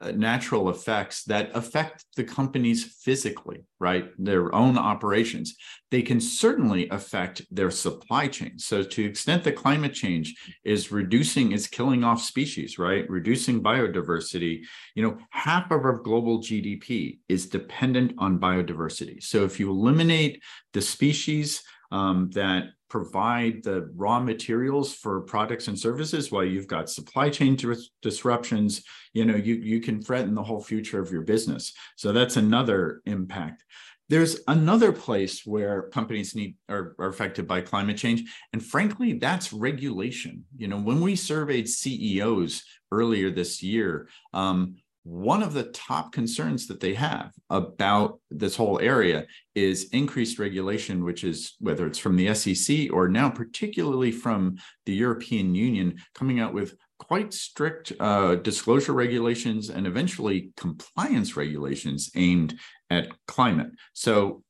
uh, 0.00 0.12
natural 0.12 0.70
effects 0.70 1.24
that 1.24 1.50
affect 1.54 2.06
the 2.16 2.24
companies 2.24 2.96
physically, 3.04 3.66
right? 3.78 4.06
Their 4.16 4.54
own 4.54 4.78
operations. 4.78 5.54
They 5.90 6.00
can 6.00 6.18
certainly 6.18 6.88
affect 6.88 7.42
their 7.50 7.70
supply 7.70 8.28
chain. 8.28 8.58
So 8.58 8.82
to 8.82 9.02
the 9.02 9.08
extent 9.10 9.44
that 9.44 9.56
climate 9.56 9.92
change 9.92 10.34
is 10.64 10.90
reducing, 10.90 11.52
is 11.52 11.66
killing 11.66 12.04
off 12.04 12.22
species, 12.22 12.78
right? 12.78 13.04
Reducing 13.10 13.62
biodiversity, 13.62 14.62
you 14.94 15.02
know, 15.02 15.18
half 15.28 15.70
of 15.70 15.84
our 15.84 15.98
global 15.98 16.38
GDP 16.38 17.18
is 17.28 17.50
dependent 17.50 18.14
on 18.16 18.38
biodiversity. 18.38 19.22
So 19.22 19.44
if 19.44 19.60
you 19.60 19.68
eliminate 19.68 20.42
the 20.72 20.80
species, 20.80 21.62
um, 21.90 22.30
that 22.30 22.70
provide 22.88 23.62
the 23.62 23.90
raw 23.94 24.18
materials 24.20 24.92
for 24.92 25.20
products 25.20 25.68
and 25.68 25.78
services 25.78 26.30
while 26.30 26.44
you've 26.44 26.66
got 26.66 26.90
supply 26.90 27.30
chain 27.30 27.54
dis- 27.54 27.90
disruptions 28.02 28.82
you 29.14 29.24
know 29.24 29.36
you 29.36 29.54
you 29.54 29.80
can 29.80 30.02
threaten 30.02 30.34
the 30.34 30.42
whole 30.42 30.60
future 30.60 31.00
of 31.00 31.10
your 31.10 31.22
business. 31.22 31.72
So 31.96 32.12
that's 32.12 32.36
another 32.36 33.00
impact. 33.06 33.64
There's 34.08 34.40
another 34.48 34.90
place 34.90 35.46
where 35.46 35.82
companies 35.82 36.34
need 36.34 36.56
are, 36.68 36.96
are 36.98 37.08
affected 37.08 37.46
by 37.46 37.60
climate 37.60 37.96
change 37.96 38.24
and 38.52 38.64
frankly 38.64 39.14
that's 39.14 39.52
regulation. 39.52 40.44
You 40.56 40.68
know 40.68 40.78
when 40.78 41.00
we 41.00 41.16
surveyed 41.16 41.68
ceos 41.68 42.64
earlier 42.92 43.30
this 43.30 43.62
year 43.62 44.08
um, 44.34 44.76
one 45.10 45.42
of 45.42 45.54
the 45.54 45.64
top 45.64 46.12
concerns 46.12 46.68
that 46.68 46.78
they 46.78 46.94
have 46.94 47.32
about 47.50 48.20
this 48.30 48.54
whole 48.54 48.78
area 48.78 49.26
is 49.56 49.88
increased 49.90 50.38
regulation, 50.38 51.02
which 51.02 51.24
is 51.24 51.56
whether 51.58 51.84
it's 51.88 51.98
from 51.98 52.14
the 52.14 52.32
SEC 52.32 52.92
or 52.92 53.08
now 53.08 53.28
particularly 53.28 54.12
from 54.12 54.56
the 54.86 54.94
European 54.94 55.52
Union, 55.52 55.96
coming 56.14 56.38
out 56.38 56.54
with 56.54 56.76
quite 57.00 57.34
strict 57.34 57.92
uh, 57.98 58.36
disclosure 58.36 58.92
regulations 58.92 59.68
and 59.68 59.84
eventually 59.84 60.52
compliance 60.56 61.36
regulations 61.36 62.12
aimed 62.14 62.56
at 62.88 63.08
climate. 63.26 63.72
So 63.94 64.44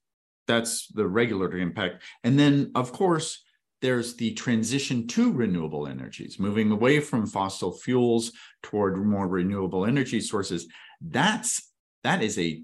that's 0.47 0.89
the 0.89 1.07
regulatory 1.07 1.63
impact. 1.63 2.03
And 2.23 2.39
then, 2.39 2.73
of 2.75 2.93
course, 2.93 3.43
there's 3.83 4.15
the 4.17 4.33
transition 4.35 5.07
to 5.09 5.33
renewable 5.33 5.87
energies, 5.87 6.39
moving 6.39 6.71
away 6.71 7.01
from 7.01 7.27
fossil 7.27 7.73
fuels 7.73 8.33
toward 8.63 8.99
more 9.05 9.27
renewable 9.27 9.87
energy 9.87 10.21
sources. 10.21 10.67
That's 11.01 11.73
that 12.03 12.23
is 12.23 12.39
a 12.39 12.63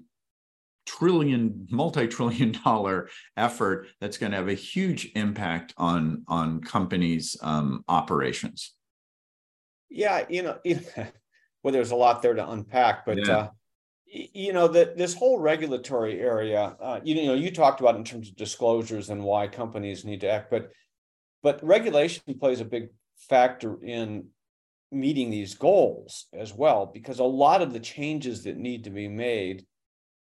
trillion, 0.85 1.67
multi-trillion 1.69 2.51
dollar 2.63 3.09
effort 3.35 3.87
that's 3.99 4.17
going 4.17 4.31
to 4.31 4.37
have 4.37 4.47
a 4.47 4.53
huge 4.53 5.11
impact 5.15 5.73
on 5.77 6.23
on 6.27 6.61
companies' 6.61 7.35
um, 7.41 7.83
operations. 7.87 8.73
Yeah, 9.89 10.25
you 10.29 10.43
know, 10.43 10.59
well, 11.63 11.71
there's 11.71 11.91
a 11.91 11.95
lot 11.95 12.21
there 12.21 12.33
to 12.33 12.49
unpack, 12.49 13.05
but 13.05 13.17
yeah. 13.17 13.37
uh, 13.37 13.49
you 14.05 14.53
know 14.53 14.67
that 14.67 14.97
this 14.97 15.13
whole 15.13 15.39
regulatory 15.39 16.19
area, 16.19 16.75
uh, 16.79 16.99
you, 17.03 17.15
you 17.15 17.27
know, 17.27 17.33
you 17.33 17.51
talked 17.51 17.79
about 17.79 17.95
in 17.95 18.03
terms 18.03 18.29
of 18.29 18.35
disclosures 18.35 19.09
and 19.09 19.23
why 19.23 19.47
companies 19.47 20.05
need 20.05 20.21
to 20.21 20.29
act, 20.29 20.49
but 20.49 20.71
but 21.47 21.63
regulation 21.63 22.21
plays 22.41 22.59
a 22.59 22.65
big 22.65 22.89
factor 23.29 23.81
in 23.81 24.25
meeting 24.91 25.29
these 25.29 25.55
goals 25.55 26.25
as 26.33 26.53
well, 26.53 26.85
because 26.93 27.19
a 27.19 27.23
lot 27.23 27.61
of 27.61 27.71
the 27.71 27.79
changes 27.79 28.43
that 28.43 28.57
need 28.57 28.83
to 28.83 28.89
be 28.89 29.07
made 29.07 29.65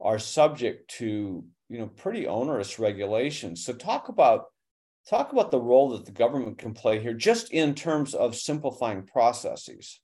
are 0.02 0.18
subject 0.18 0.90
to 0.98 1.42
you 1.70 1.78
know 1.78 1.86
pretty 1.86 2.26
onerous 2.26 2.78
regulations. 2.78 3.64
So 3.64 3.72
talk 3.72 4.10
about 4.10 4.48
talk 5.08 5.32
about 5.32 5.50
the 5.50 5.58
role 5.58 5.88
that 5.92 6.04
the 6.04 6.12
government 6.12 6.58
can 6.58 6.74
play 6.74 7.00
here, 7.00 7.14
just 7.14 7.50
in 7.52 7.74
terms 7.74 8.12
of 8.12 8.36
simplifying 8.36 9.04
processes. 9.04 10.02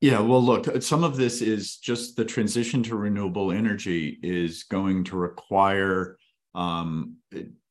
Yeah, 0.00 0.20
well, 0.20 0.42
look, 0.42 0.82
some 0.82 1.04
of 1.04 1.18
this 1.18 1.42
is 1.42 1.76
just 1.76 2.16
the 2.16 2.24
transition 2.24 2.82
to 2.84 2.96
renewable 2.96 3.52
energy 3.52 4.18
is 4.22 4.62
going 4.62 5.04
to 5.04 5.16
require 5.16 6.16
um, 6.54 7.18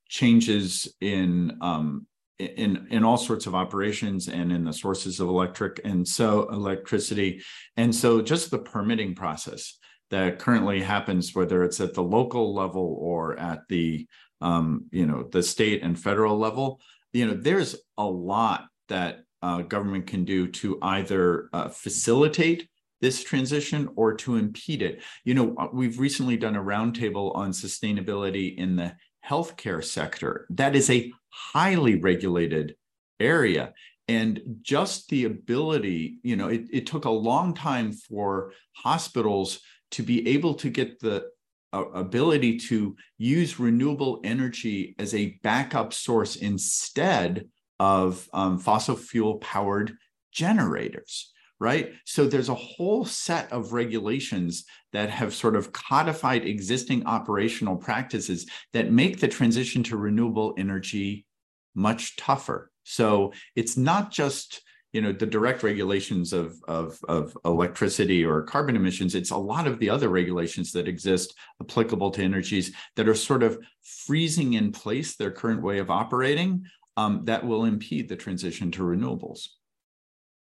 changes 0.07 0.87
in 1.01 1.57
um, 1.61 2.05
in 2.45 2.87
in 2.89 3.03
all 3.03 3.17
sorts 3.17 3.45
of 3.45 3.55
operations 3.55 4.27
and 4.27 4.51
in 4.51 4.63
the 4.63 4.73
sources 4.73 5.19
of 5.19 5.27
electric 5.27 5.81
and 5.83 6.07
so 6.07 6.49
electricity. 6.49 7.41
And 7.77 7.93
so 7.93 8.21
just 8.21 8.51
the 8.51 8.59
permitting 8.59 9.15
process 9.15 9.77
that 10.09 10.39
currently 10.39 10.81
happens 10.81 11.33
whether 11.33 11.63
it's 11.63 11.79
at 11.79 11.93
the 11.93 12.03
local 12.03 12.53
level 12.53 12.97
or 12.99 13.39
at 13.39 13.61
the 13.69 14.07
um, 14.41 14.85
you 14.91 15.05
know 15.05 15.23
the 15.23 15.43
state 15.43 15.83
and 15.83 15.99
federal 15.99 16.37
level 16.37 16.81
you 17.13 17.25
know 17.25 17.33
there's 17.33 17.75
a 17.97 18.05
lot 18.05 18.65
that 18.89 19.19
uh, 19.41 19.61
government 19.61 20.07
can 20.07 20.23
do 20.23 20.47
to 20.47 20.77
either 20.81 21.49
uh, 21.53 21.69
facilitate 21.69 22.67
this 22.99 23.23
transition 23.23 23.89
or 23.95 24.13
to 24.13 24.35
impede 24.35 24.83
it. 24.83 25.01
You 25.25 25.33
know 25.33 25.55
uh, 25.57 25.67
we've 25.73 25.99
recently 25.99 26.37
done 26.37 26.55
a 26.55 26.63
roundtable 26.63 27.35
on 27.35 27.51
sustainability 27.51 28.55
in 28.55 28.75
the 28.75 28.93
healthcare 29.27 29.83
sector. 29.83 30.47
That 30.49 30.75
is 30.75 30.89
a 30.89 31.11
highly 31.29 31.99
regulated 31.99 32.75
area. 33.19 33.73
And 34.07 34.57
just 34.61 35.09
the 35.09 35.25
ability, 35.25 36.17
you 36.23 36.35
know, 36.35 36.47
it, 36.47 36.65
it 36.71 36.85
took 36.87 37.05
a 37.05 37.09
long 37.09 37.53
time 37.53 37.93
for 37.93 38.53
hospitals 38.73 39.59
to 39.91 40.03
be 40.03 40.27
able 40.29 40.55
to 40.55 40.69
get 40.69 40.99
the 40.99 41.29
uh, 41.73 41.85
ability 41.91 42.57
to 42.57 42.95
use 43.17 43.59
renewable 43.59 44.19
energy 44.23 44.95
as 44.99 45.13
a 45.13 45.39
backup 45.43 45.93
source 45.93 46.35
instead 46.35 47.47
of 47.79 48.27
um, 48.33 48.57
fossil 48.59 48.95
fuel 48.95 49.35
powered 49.35 49.93
generators 50.31 51.31
right? 51.61 51.93
So 52.05 52.25
there's 52.25 52.49
a 52.49 52.55
whole 52.55 53.05
set 53.05 53.51
of 53.53 53.71
regulations 53.71 54.65
that 54.93 55.11
have 55.11 55.31
sort 55.31 55.55
of 55.55 55.71
codified 55.71 56.43
existing 56.43 57.05
operational 57.05 57.77
practices 57.77 58.47
that 58.73 58.91
make 58.91 59.19
the 59.19 59.27
transition 59.27 59.83
to 59.83 59.95
renewable 59.95 60.55
energy 60.57 61.27
much 61.75 62.17
tougher. 62.17 62.71
So 62.83 63.33
it's 63.55 63.77
not 63.77 64.11
just 64.11 64.63
you 64.91 65.01
know 65.01 65.13
the 65.13 65.27
direct 65.27 65.61
regulations 65.61 66.33
of, 66.33 66.57
of, 66.67 66.99
of 67.07 67.37
electricity 67.45 68.25
or 68.25 68.41
carbon 68.41 68.75
emissions 68.75 69.15
it's 69.15 69.31
a 69.31 69.37
lot 69.37 69.65
of 69.65 69.79
the 69.79 69.89
other 69.89 70.09
regulations 70.09 70.73
that 70.73 70.85
exist 70.85 71.33
applicable 71.61 72.11
to 72.11 72.21
energies 72.21 72.73
that 72.97 73.07
are 73.07 73.15
sort 73.15 73.41
of 73.41 73.57
freezing 73.81 74.51
in 74.55 74.69
place 74.73 75.15
their 75.15 75.31
current 75.31 75.61
way 75.61 75.77
of 75.77 75.89
operating 75.89 76.65
um, 76.97 77.23
that 77.23 77.45
will 77.45 77.63
impede 77.63 78.09
the 78.09 78.17
transition 78.17 78.69
to 78.69 78.81
renewables 78.81 79.47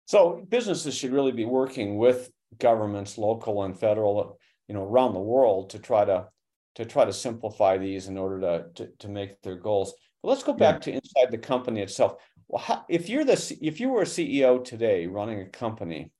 so 0.06 0.44
businesses 0.48 0.94
should 0.94 1.12
really 1.12 1.32
be 1.32 1.44
working 1.44 1.96
with 1.96 2.30
governments, 2.58 3.18
local 3.18 3.62
and 3.62 3.78
federal, 3.78 4.38
you 4.68 4.74
know, 4.74 4.84
around 4.84 5.14
the 5.14 5.20
world 5.20 5.70
to 5.70 5.78
try 5.78 6.04
to 6.04 6.28
to 6.74 6.86
try 6.86 7.04
to 7.04 7.12
simplify 7.12 7.76
these 7.76 8.08
in 8.08 8.16
order 8.16 8.40
to 8.40 8.64
to, 8.74 8.92
to 8.98 9.08
make 9.08 9.40
their 9.42 9.56
goals. 9.56 9.94
But 10.22 10.30
let's 10.30 10.42
go 10.42 10.52
back 10.52 10.74
yeah. 10.74 10.80
to 10.80 10.92
inside 10.92 11.30
the 11.30 11.38
company 11.38 11.80
itself. 11.80 12.16
Well, 12.48 12.62
how, 12.62 12.84
if 12.88 13.08
you're 13.08 13.24
the 13.24 13.58
if 13.60 13.80
you 13.80 13.88
were 13.90 14.02
a 14.02 14.06
CEO 14.06 14.64
today 14.64 15.06
running 15.06 15.40
a 15.40 15.48
company, 15.48 16.12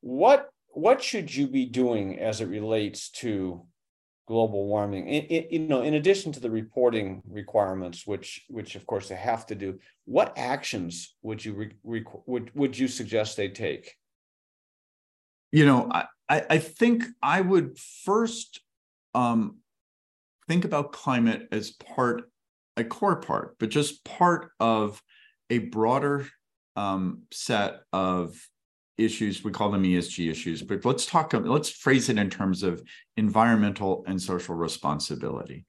what 0.00 0.48
what 0.68 1.02
should 1.02 1.34
you 1.34 1.48
be 1.48 1.66
doing 1.66 2.18
as 2.18 2.40
it 2.40 2.48
relates 2.48 3.10
to 3.10 3.64
global 4.28 4.66
warming? 4.66 5.08
In, 5.08 5.24
in, 5.24 5.62
you 5.62 5.68
know, 5.68 5.80
in 5.80 5.94
addition 5.94 6.30
to 6.32 6.40
the 6.40 6.50
reporting 6.50 7.22
requirements, 7.26 8.06
which 8.06 8.44
which 8.48 8.76
of 8.76 8.86
course 8.86 9.08
they 9.08 9.16
have 9.16 9.46
to 9.46 9.54
do, 9.54 9.78
what 10.04 10.32
actions 10.36 11.16
would 11.22 11.44
you 11.44 11.54
re, 11.54 12.04
would 12.26 12.54
would 12.54 12.78
you 12.78 12.86
suggest 12.86 13.36
they 13.36 13.48
take? 13.48 13.96
You 15.50 15.64
know, 15.66 15.90
I 15.90 16.04
I 16.28 16.58
think 16.58 17.04
I 17.22 17.40
would 17.40 17.78
first 17.78 18.60
um, 19.14 19.56
think 20.46 20.64
about 20.64 20.92
climate 20.92 21.48
as 21.50 21.70
part 21.70 22.30
a 22.76 22.84
core 22.84 23.16
part, 23.16 23.56
but 23.58 23.70
just 23.70 24.04
part 24.04 24.50
of 24.60 25.02
a 25.50 25.58
broader 25.58 26.28
um, 26.76 27.22
set 27.32 27.80
of 27.92 28.38
issues. 28.98 29.42
We 29.42 29.52
call 29.52 29.70
them 29.70 29.84
ESG 29.84 30.30
issues, 30.30 30.62
but 30.62 30.84
let's 30.84 31.06
talk, 31.06 31.32
let's 31.32 31.70
phrase 31.70 32.08
it 32.08 32.18
in 32.18 32.28
terms 32.28 32.62
of 32.62 32.82
environmental 33.16 34.04
and 34.06 34.20
social 34.20 34.54
responsibility. 34.54 35.64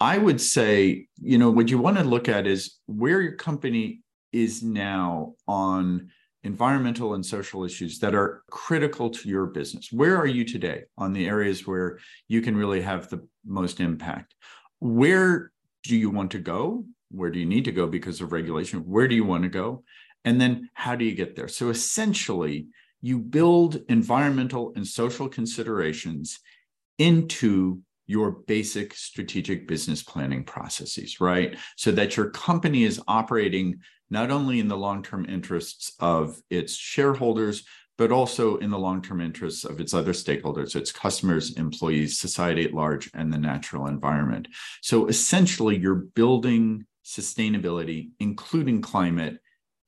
I 0.00 0.16
would 0.16 0.40
say, 0.40 1.06
you 1.20 1.36
know, 1.36 1.50
what 1.50 1.68
you 1.68 1.78
want 1.78 1.98
to 1.98 2.04
look 2.04 2.28
at 2.28 2.46
is 2.46 2.76
where 2.86 3.20
your 3.20 3.34
company 3.34 4.00
is 4.32 4.62
now 4.62 5.34
on 5.46 6.10
environmental 6.42 7.14
and 7.14 7.26
social 7.26 7.64
issues 7.64 7.98
that 7.98 8.14
are 8.14 8.42
critical 8.50 9.10
to 9.10 9.28
your 9.28 9.46
business. 9.46 9.92
Where 9.92 10.16
are 10.16 10.26
you 10.26 10.44
today 10.44 10.84
on 10.96 11.12
the 11.12 11.26
areas 11.26 11.66
where 11.66 11.98
you 12.28 12.40
can 12.40 12.56
really 12.56 12.80
have 12.80 13.10
the 13.10 13.26
most 13.44 13.80
impact? 13.80 14.34
Where 14.78 15.52
do 15.82 15.96
you 15.96 16.08
want 16.08 16.30
to 16.30 16.38
go? 16.38 16.84
Where 17.10 17.30
do 17.30 17.38
you 17.38 17.46
need 17.46 17.66
to 17.66 17.72
go 17.72 17.86
because 17.86 18.22
of 18.22 18.32
regulation? 18.32 18.80
Where 18.80 19.08
do 19.08 19.14
you 19.14 19.24
want 19.24 19.42
to 19.42 19.50
go? 19.50 19.82
And 20.24 20.40
then 20.40 20.68
how 20.74 20.96
do 20.96 21.04
you 21.04 21.14
get 21.14 21.36
there? 21.36 21.48
So 21.48 21.70
essentially, 21.70 22.66
you 23.00 23.18
build 23.18 23.82
environmental 23.88 24.72
and 24.76 24.86
social 24.86 25.28
considerations 25.28 26.40
into 26.98 27.80
your 28.06 28.32
basic 28.32 28.92
strategic 28.94 29.68
business 29.68 30.02
planning 30.02 30.44
processes, 30.44 31.20
right? 31.20 31.56
So 31.76 31.92
that 31.92 32.16
your 32.16 32.30
company 32.30 32.84
is 32.84 33.00
operating 33.06 33.80
not 34.10 34.30
only 34.30 34.58
in 34.58 34.68
the 34.68 34.76
long 34.76 35.02
term 35.02 35.24
interests 35.26 35.92
of 36.00 36.40
its 36.50 36.74
shareholders, 36.74 37.64
but 37.96 38.10
also 38.10 38.56
in 38.56 38.70
the 38.70 38.78
long 38.78 39.00
term 39.00 39.20
interests 39.20 39.64
of 39.64 39.80
its 39.80 39.94
other 39.94 40.12
stakeholders, 40.12 40.74
its 40.74 40.90
customers, 40.90 41.56
employees, 41.56 42.18
society 42.18 42.64
at 42.64 42.74
large, 42.74 43.10
and 43.14 43.32
the 43.32 43.38
natural 43.38 43.86
environment. 43.86 44.48
So 44.82 45.06
essentially, 45.06 45.78
you're 45.78 45.94
building 45.94 46.86
sustainability, 47.04 48.10
including 48.18 48.80
climate, 48.80 49.38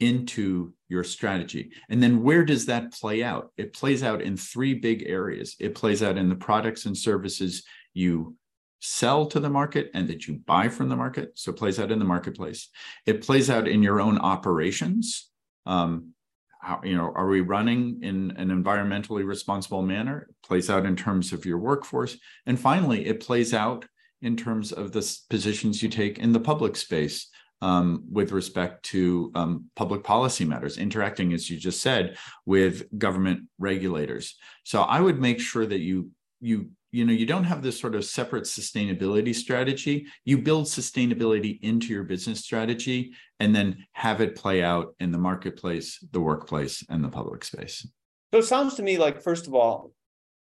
into 0.02 0.74
your 0.88 1.04
strategy. 1.04 1.70
And 1.88 2.02
then 2.02 2.22
where 2.22 2.44
does 2.44 2.66
that 2.66 2.92
play 2.92 3.22
out? 3.22 3.52
It 3.56 3.72
plays 3.72 4.02
out 4.02 4.20
in 4.20 4.36
three 4.36 4.74
big 4.74 5.04
areas. 5.06 5.54
It 5.60 5.74
plays 5.74 6.02
out 6.02 6.18
in 6.18 6.28
the 6.28 6.34
products 6.34 6.86
and 6.86 6.98
services 6.98 7.64
you 7.94 8.36
sell 8.80 9.26
to 9.26 9.38
the 9.38 9.48
market 9.48 9.90
and 9.94 10.08
that 10.08 10.26
you 10.26 10.40
buy 10.44 10.68
from 10.68 10.88
the 10.88 10.96
market. 10.96 11.30
So 11.34 11.52
it 11.52 11.56
plays 11.56 11.78
out 11.78 11.92
in 11.92 12.00
the 12.00 12.04
marketplace. 12.04 12.68
It 13.06 13.22
plays 13.22 13.48
out 13.48 13.68
in 13.68 13.80
your 13.80 14.00
own 14.00 14.18
operations. 14.18 15.30
Um, 15.66 16.14
how, 16.60 16.80
you 16.82 16.96
know, 16.96 17.12
are 17.14 17.28
we 17.28 17.40
running 17.40 18.00
in 18.02 18.32
an 18.32 18.48
environmentally 18.48 19.24
responsible 19.24 19.82
manner? 19.82 20.26
It 20.28 20.46
plays 20.46 20.68
out 20.68 20.84
in 20.84 20.96
terms 20.96 21.32
of 21.32 21.44
your 21.46 21.58
workforce. 21.58 22.16
And 22.46 22.58
finally, 22.58 23.06
it 23.06 23.20
plays 23.20 23.54
out 23.54 23.84
in 24.20 24.36
terms 24.36 24.72
of 24.72 24.90
the 24.92 25.18
positions 25.30 25.82
you 25.82 25.88
take 25.88 26.18
in 26.18 26.32
the 26.32 26.40
public 26.40 26.76
space 26.76 27.28
um, 27.62 28.04
with 28.10 28.32
respect 28.32 28.84
to 28.86 29.30
um, 29.36 29.70
public 29.76 30.02
policy 30.02 30.44
matters, 30.44 30.76
interacting, 30.76 31.32
as 31.32 31.48
you 31.48 31.56
just 31.56 31.80
said, 31.80 32.18
with 32.44 32.98
government 32.98 33.48
regulators. 33.58 34.36
So 34.64 34.82
I 34.82 35.00
would 35.00 35.20
make 35.20 35.40
sure 35.40 35.64
that 35.64 35.78
you 35.78 36.10
you 36.40 36.70
you 36.90 37.06
know 37.06 37.12
you 37.12 37.24
don't 37.24 37.44
have 37.44 37.62
this 37.62 37.78
sort 37.80 37.94
of 37.94 38.04
separate 38.04 38.44
sustainability 38.44 39.32
strategy. 39.32 40.06
You 40.24 40.38
build 40.38 40.66
sustainability 40.66 41.60
into 41.62 41.92
your 41.94 42.02
business 42.02 42.40
strategy 42.40 43.12
and 43.38 43.54
then 43.54 43.86
have 43.92 44.20
it 44.20 44.34
play 44.34 44.62
out 44.62 44.96
in 44.98 45.12
the 45.12 45.18
marketplace 45.18 46.04
the 46.10 46.20
workplace 46.20 46.84
and 46.90 47.02
the 47.02 47.08
public 47.08 47.44
space. 47.44 47.86
So 48.34 48.40
it 48.40 48.44
sounds 48.44 48.74
to 48.74 48.82
me 48.82 48.98
like 48.98 49.22
first 49.22 49.46
of 49.46 49.54
all 49.54 49.92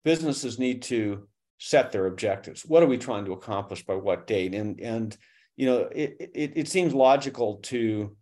businesses 0.06 0.58
need 0.58 0.82
to 0.84 1.28
set 1.58 1.92
their 1.92 2.08
objectives. 2.08 2.62
What 2.66 2.82
are 2.82 2.88
we 2.88 2.98
trying 2.98 3.26
to 3.26 3.34
accomplish 3.34 3.86
by 3.86 3.96
what 3.96 4.28
date? 4.28 4.56
And 4.56 4.80
and 4.80 5.18
you 5.62 5.68
know 5.68 5.80
it 6.04 6.32
it, 6.44 6.52
it 6.62 6.68
seems 6.68 6.94
logical 6.94 7.50
to 7.72 8.16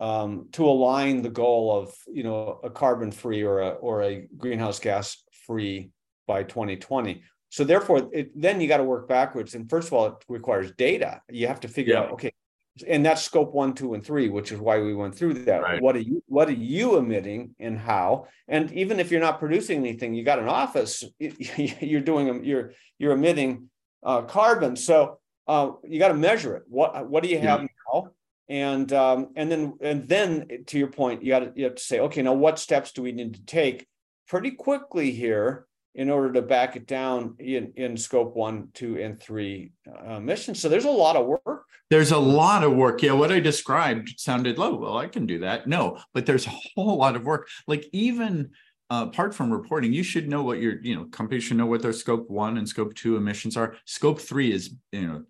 um, 0.00 0.48
to 0.52 0.66
align 0.66 1.22
the 1.22 1.34
goal 1.42 1.64
of 1.78 1.94
you 2.08 2.24
know 2.24 2.60
a 2.64 2.70
carbon 2.70 3.10
free 3.12 3.42
or 3.42 3.60
a 3.60 3.70
or 3.86 4.02
a 4.02 4.26
greenhouse 4.36 4.80
gas 4.80 5.22
free 5.46 5.90
by 6.26 6.42
2020 6.42 7.22
so 7.50 7.64
therefore, 7.64 8.08
it, 8.12 8.30
then 8.40 8.60
you 8.60 8.68
got 8.68 8.76
to 8.76 8.84
work 8.84 9.08
backwards. 9.08 9.54
And 9.54 9.68
first 9.68 9.88
of 9.88 9.94
all, 9.94 10.06
it 10.06 10.14
requires 10.28 10.70
data. 10.72 11.20
You 11.28 11.48
have 11.48 11.60
to 11.60 11.68
figure 11.68 11.94
yeah. 11.94 12.00
out, 12.00 12.12
okay, 12.12 12.32
and 12.86 13.04
that's 13.04 13.22
scope 13.22 13.52
one, 13.52 13.74
two, 13.74 13.94
and 13.94 14.04
three, 14.04 14.28
which 14.28 14.52
is 14.52 14.60
why 14.60 14.80
we 14.80 14.94
went 14.94 15.14
through 15.14 15.34
that. 15.34 15.62
Right. 15.62 15.82
What 15.82 15.96
are 15.96 16.00
you 16.00 16.22
what 16.26 16.48
are 16.48 16.52
you 16.52 16.96
emitting 16.96 17.54
and 17.58 17.76
how? 17.76 18.28
And 18.46 18.72
even 18.72 19.00
if 19.00 19.10
you're 19.10 19.20
not 19.20 19.40
producing 19.40 19.78
anything, 19.78 20.14
you 20.14 20.24
got 20.24 20.38
an 20.38 20.48
office, 20.48 21.04
you're 21.18 22.00
doing 22.00 22.44
you're 22.44 22.72
you're 22.98 23.12
emitting 23.12 23.68
uh, 24.04 24.22
carbon. 24.22 24.76
So 24.76 25.18
uh, 25.50 25.72
you 25.82 25.98
got 25.98 26.08
to 26.08 26.14
measure 26.14 26.56
it. 26.56 26.62
What 26.68 27.08
what 27.10 27.24
do 27.24 27.28
you 27.28 27.40
have 27.40 27.62
yeah. 27.62 27.66
now? 27.92 28.10
And 28.48 28.92
um, 28.92 29.30
and 29.34 29.50
then 29.50 29.74
and 29.80 30.08
then 30.08 30.46
to 30.66 30.78
your 30.78 30.88
point, 30.88 31.22
you 31.24 31.30
got 31.30 31.56
you 31.56 31.64
have 31.64 31.74
to 31.74 31.82
say, 31.82 31.98
okay, 32.00 32.22
now 32.22 32.34
what 32.34 32.58
steps 32.58 32.92
do 32.92 33.02
we 33.02 33.10
need 33.10 33.34
to 33.34 33.44
take 33.44 33.88
pretty 34.28 34.52
quickly 34.52 35.10
here 35.10 35.66
in 35.96 36.08
order 36.08 36.32
to 36.32 36.42
back 36.42 36.76
it 36.76 36.86
down 36.86 37.34
in, 37.40 37.72
in 37.74 37.96
scope 37.96 38.36
one, 38.36 38.68
two, 38.74 38.96
and 39.00 39.20
three 39.20 39.72
uh, 40.06 40.20
missions. 40.20 40.60
So 40.60 40.68
there's 40.68 40.84
a 40.84 40.90
lot 40.90 41.16
of 41.16 41.26
work. 41.26 41.64
There's 41.90 42.12
a 42.12 42.18
lot 42.18 42.62
of 42.62 42.76
work. 42.76 43.02
Yeah, 43.02 43.12
what 43.12 43.32
I 43.32 43.40
described 43.40 44.14
sounded 44.16 44.56
low. 44.56 44.76
Well, 44.76 44.96
I 44.96 45.08
can 45.08 45.26
do 45.26 45.40
that. 45.40 45.66
No, 45.66 45.98
but 46.14 46.26
there's 46.26 46.46
a 46.46 46.52
whole 46.76 46.96
lot 46.96 47.16
of 47.16 47.24
work. 47.24 47.48
Like 47.66 47.86
even 47.92 48.50
uh, 48.90 49.06
apart 49.08 49.34
from 49.34 49.52
reporting, 49.52 49.92
you 49.92 50.02
should 50.02 50.28
know 50.28 50.42
what 50.42 50.58
your 50.58 50.80
you 50.82 50.96
know 50.96 51.04
companies 51.06 51.44
should 51.44 51.56
know 51.56 51.66
what 51.66 51.80
their 51.82 51.92
scope 51.92 52.28
one 52.28 52.58
and 52.58 52.68
scope 52.68 52.94
two 52.94 53.16
emissions 53.16 53.56
are. 53.56 53.76
Scope 53.84 54.20
three 54.20 54.52
is 54.52 54.74
you 54.90 55.06
know 55.06 55.22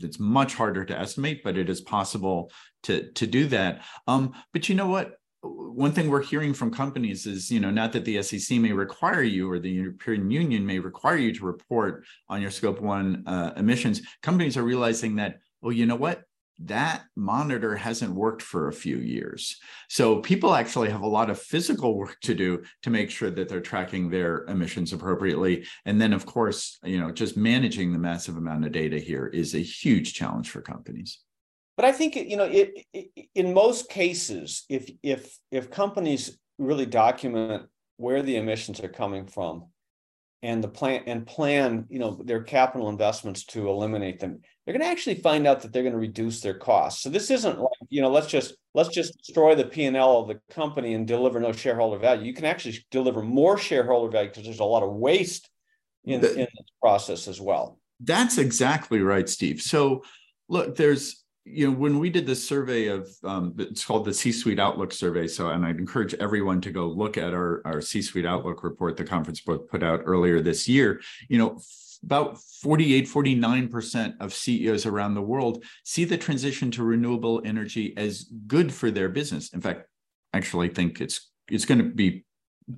it's 0.00 0.18
much 0.18 0.54
harder 0.54 0.84
to 0.84 0.98
estimate, 0.98 1.42
but 1.42 1.56
it 1.56 1.68
is 1.68 1.80
possible 1.80 2.50
to 2.84 3.10
to 3.12 3.26
do 3.26 3.46
that. 3.48 3.82
Um, 4.06 4.32
but 4.52 4.68
you 4.68 4.74
know 4.74 4.88
what? 4.88 5.18
one 5.42 5.90
thing 5.90 6.08
we're 6.08 6.22
hearing 6.22 6.54
from 6.54 6.70
companies 6.70 7.26
is, 7.26 7.50
you 7.50 7.58
know, 7.58 7.70
not 7.70 7.92
that 7.92 8.04
the 8.04 8.22
SEC 8.22 8.58
may 8.58 8.72
require 8.72 9.22
you 9.22 9.50
or 9.50 9.58
the 9.58 9.70
European 9.70 10.30
Union 10.30 10.64
may 10.64 10.78
require 10.78 11.16
you 11.16 11.34
to 11.34 11.44
report 11.44 12.04
on 12.28 12.40
your 12.40 12.50
scope 12.50 12.80
one 12.80 13.24
uh, 13.26 13.52
emissions. 13.56 14.02
Companies 14.22 14.56
are 14.56 14.62
realizing 14.62 15.16
that, 15.16 15.40
oh, 15.62 15.70
you 15.70 15.86
know 15.86 15.96
what? 15.96 16.22
That 16.66 17.04
monitor 17.16 17.76
hasn't 17.76 18.14
worked 18.14 18.42
for 18.42 18.68
a 18.68 18.72
few 18.72 18.98
years. 18.98 19.56
So 19.88 20.20
people 20.20 20.54
actually 20.54 20.90
have 20.90 21.02
a 21.02 21.06
lot 21.08 21.30
of 21.30 21.38
physical 21.38 21.96
work 21.96 22.18
to 22.22 22.34
do 22.34 22.62
to 22.82 22.90
make 22.90 23.10
sure 23.10 23.30
that 23.30 23.48
they're 23.48 23.60
tracking 23.60 24.10
their 24.10 24.44
emissions 24.44 24.92
appropriately. 24.92 25.66
And 25.84 26.00
then, 26.00 26.12
of 26.12 26.26
course, 26.26 26.78
you 26.84 26.98
know, 26.98 27.10
just 27.10 27.36
managing 27.36 27.92
the 27.92 27.98
massive 27.98 28.36
amount 28.36 28.64
of 28.64 28.72
data 28.72 28.98
here 28.98 29.26
is 29.26 29.54
a 29.54 29.58
huge 29.58 30.14
challenge 30.14 30.50
for 30.50 30.60
companies 30.60 31.18
but 31.76 31.86
I 31.86 31.92
think 31.92 32.16
you 32.16 32.36
know 32.36 32.44
it, 32.44 32.84
it, 32.92 33.28
in 33.34 33.54
most 33.54 33.88
cases, 33.88 34.64
if 34.68 34.90
if 35.02 35.36
if 35.50 35.70
companies 35.70 36.38
really 36.58 36.86
document 36.86 37.64
where 37.96 38.22
the 38.22 38.36
emissions 38.36 38.80
are 38.80 38.88
coming 38.88 39.26
from, 39.26 39.66
and 40.42 40.62
the 40.62 40.68
plan 40.68 41.02
and 41.06 41.26
plan 41.26 41.86
you 41.88 41.98
know 41.98 42.20
their 42.24 42.42
capital 42.42 42.88
investments 42.88 43.44
to 43.44 43.68
eliminate 43.68 44.18
them, 44.20 44.40
they're 44.64 44.74
going 44.74 44.84
to 44.84 44.90
actually 44.90 45.14
find 45.16 45.46
out 45.46 45.60
that 45.60 45.72
they're 45.72 45.82
going 45.82 45.92
to 45.94 45.98
reduce 45.98 46.40
their 46.40 46.58
costs. 46.58 47.02
So 47.02 47.10
this 47.10 47.30
isn't 47.30 47.58
like 47.58 47.72
you 47.88 48.02
know 48.02 48.10
let's 48.10 48.26
just 48.26 48.54
let's 48.74 48.90
just 48.90 49.16
destroy 49.18 49.54
the 49.54 49.64
P 49.64 49.84
and 49.84 49.96
L 49.96 50.18
of 50.18 50.28
the 50.28 50.40
company 50.52 50.94
and 50.94 51.06
deliver 51.06 51.40
no 51.40 51.52
shareholder 51.52 51.98
value. 51.98 52.24
You 52.24 52.34
can 52.34 52.44
actually 52.44 52.84
deliver 52.90 53.22
more 53.22 53.56
shareholder 53.56 54.10
value 54.10 54.30
because 54.30 54.44
there's 54.44 54.60
a 54.60 54.64
lot 54.64 54.82
of 54.82 54.92
waste 54.92 55.48
in, 56.04 56.20
the, 56.20 56.32
in 56.32 56.40
this 56.40 56.70
process 56.80 57.28
as 57.28 57.40
well. 57.40 57.78
That's 58.00 58.38
exactly 58.38 59.00
right, 59.00 59.28
Steve. 59.28 59.62
So 59.62 60.02
look, 60.48 60.76
there's 60.76 61.21
you 61.44 61.66
know, 61.66 61.76
when 61.76 61.98
we 61.98 62.08
did 62.08 62.26
this 62.26 62.46
survey 62.46 62.86
of, 62.86 63.10
um, 63.24 63.54
it's 63.58 63.84
called 63.84 64.04
the 64.04 64.14
C-Suite 64.14 64.60
Outlook 64.60 64.92
survey. 64.92 65.26
So, 65.26 65.48
and 65.48 65.64
I'd 65.66 65.78
encourage 65.78 66.14
everyone 66.14 66.60
to 66.60 66.70
go 66.70 66.86
look 66.86 67.18
at 67.18 67.34
our, 67.34 67.62
our 67.64 67.80
C-Suite 67.80 68.26
Outlook 68.26 68.62
report 68.62 68.96
the 68.96 69.04
conference 69.04 69.40
book 69.40 69.68
put 69.68 69.82
out 69.82 70.02
earlier 70.04 70.40
this 70.40 70.68
year. 70.68 71.00
You 71.28 71.38
know, 71.38 71.60
about 72.04 72.38
48, 72.38 73.06
49% 73.06 74.14
of 74.20 74.34
CEOs 74.34 74.86
around 74.86 75.14
the 75.14 75.22
world 75.22 75.64
see 75.84 76.04
the 76.04 76.18
transition 76.18 76.70
to 76.72 76.82
renewable 76.82 77.42
energy 77.44 77.94
as 77.96 78.24
good 78.46 78.72
for 78.72 78.90
their 78.90 79.08
business. 79.08 79.52
In 79.52 79.60
fact, 79.60 79.86
actually 80.32 80.68
think 80.68 81.00
it's 81.00 81.30
it's 81.50 81.64
going 81.64 81.78
to 81.78 81.84
be 81.84 82.24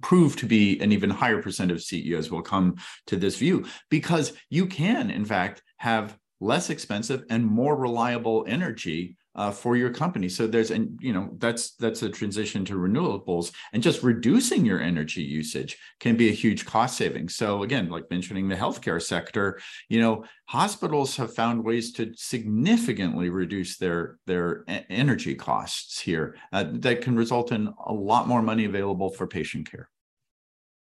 proved 0.01 0.39
to 0.39 0.47
be 0.47 0.81
an 0.81 0.93
even 0.93 1.11
higher 1.11 1.41
percent 1.41 1.71
of 1.71 1.83
CEOs 1.83 2.31
will 2.31 2.43
come 2.43 2.77
to 3.07 3.17
this 3.17 3.37
view 3.37 3.67
because 3.91 4.33
you 4.51 4.67
can, 4.67 5.11
in 5.11 5.25
fact, 5.25 5.63
have 5.77 6.19
less 6.41 6.71
expensive 6.71 7.25
and 7.31 7.45
more 7.45 7.77
reliable 7.77 8.45
energy 8.49 9.17
uh, 9.37 9.51
for 9.51 9.77
your 9.77 9.91
company. 9.91 10.29
So 10.29 10.47
there's, 10.47 10.71
and 10.71 10.97
you 11.01 11.13
know, 11.13 11.31
that's 11.39 11.75
that's 11.75 12.03
a 12.03 12.09
transition 12.09 12.65
to 12.67 12.75
renewables, 12.75 13.53
and 13.73 13.83
just 13.83 14.03
reducing 14.03 14.65
your 14.65 14.81
energy 14.81 15.23
usage 15.23 15.77
can 15.99 16.17
be 16.17 16.29
a 16.29 16.33
huge 16.33 16.65
cost 16.65 16.97
saving. 16.97 17.29
So 17.29 17.65
again, 17.65 17.89
like 17.89 18.09
mentioning 18.11 18.49
the 18.49 18.55
healthcare 18.55 19.03
sector, 19.03 19.61
you 19.89 20.01
know, 20.01 20.25
hospitals 20.47 21.17
have 21.17 21.35
found 21.35 21.65
ways 21.65 21.93
to 21.95 22.13
significantly 22.15 23.29
reduce 23.29 23.77
their 23.77 24.19
their 24.27 24.65
energy 24.69 25.35
costs 25.35 25.99
here 25.99 26.37
uh, 26.53 26.67
that 26.75 27.01
can 27.01 27.17
result 27.17 27.51
in 27.51 27.73
a 27.87 27.93
lot 27.93 28.29
more 28.29 28.43
money 28.43 28.67
available 28.67 29.11
for 29.11 29.27
patient 29.27 29.69
care. 29.69 29.89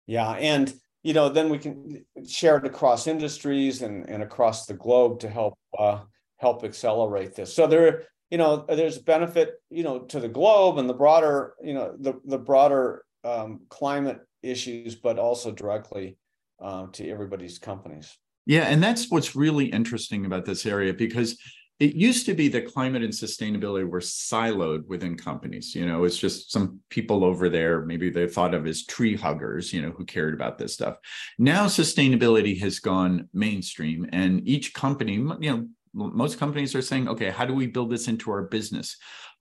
Yeah, 0.07 0.31
and 0.31 0.73
you 1.03 1.15
know, 1.15 1.29
then 1.29 1.49
we 1.49 1.59
can 1.59 2.05
share 2.27 2.57
it 2.59 2.67
across 2.67 3.07
industries 3.07 3.83
and, 3.83 4.09
and 4.09 4.23
across 4.23 4.67
the 4.67 4.75
globe 4.75 5.21
to 5.21 5.29
help 5.29 5.55
uh, 5.79 6.01
help 6.39 6.65
accelerate 6.65 7.35
this. 7.35 7.55
So 7.55 7.67
there, 7.67 8.05
you 8.31 8.39
know, 8.39 8.65
there's 8.69 8.99
benefit, 8.99 9.55
you 9.71 9.83
know, 9.83 10.01
to 10.01 10.21
the 10.21 10.29
globe 10.29 10.79
and 10.79 10.89
the 10.89 10.95
broader, 10.95 11.55
you 11.63 11.75
know, 11.75 11.95
the 11.99 12.15
the 12.25 12.39
broader 12.39 13.05
um, 13.25 13.61
climate 13.69 14.21
issues, 14.43 14.95
but 14.95 15.19
also 15.19 15.51
directly 15.53 16.17
uh, 16.61 16.87
to 16.93 17.09
everybody's 17.09 17.59
companies. 17.59 18.17
Yeah, 18.47 18.63
and 18.63 18.83
that's 18.83 19.11
what's 19.11 19.37
really 19.37 19.67
interesting 19.67 20.25
about 20.25 20.47
this 20.47 20.65
area 20.65 20.95
because 20.95 21.39
it 21.81 21.95
used 21.95 22.27
to 22.27 22.35
be 22.35 22.49
that 22.49 22.73
climate 22.73 23.05
and 23.05 23.12
sustainability 23.12 23.88
were 23.88 24.01
siloed 24.01 24.87
within 24.87 25.17
companies 25.17 25.75
you 25.75 25.87
know 25.87 26.05
it's 26.05 26.19
just 26.19 26.51
some 26.51 26.81
people 26.88 27.25
over 27.25 27.49
there 27.49 27.85
maybe 27.85 28.11
they 28.11 28.27
thought 28.27 28.55
of 28.55 28.67
as 28.67 28.85
tree 28.85 29.17
huggers 29.17 29.73
you 29.73 29.83
know 29.83 29.91
who 29.91 30.05
cared 30.05 30.35
about 30.35 30.59
this 30.59 30.75
stuff. 30.75 30.97
Now 31.38 31.67
sustainability 31.67 32.59
has 32.61 32.79
gone 32.79 33.29
mainstream 33.33 34.09
and 34.12 34.47
each 34.47 34.75
company 34.75 35.14
you 35.14 35.37
know 35.41 35.69
most 35.95 36.38
companies 36.38 36.75
are 36.75 36.83
saying 36.83 37.09
okay 37.09 37.31
how 37.31 37.45
do 37.45 37.55
we 37.55 37.67
build 37.67 37.91
this 37.91 38.09
into 38.09 38.31
our 38.31 38.43
business? 38.43 38.97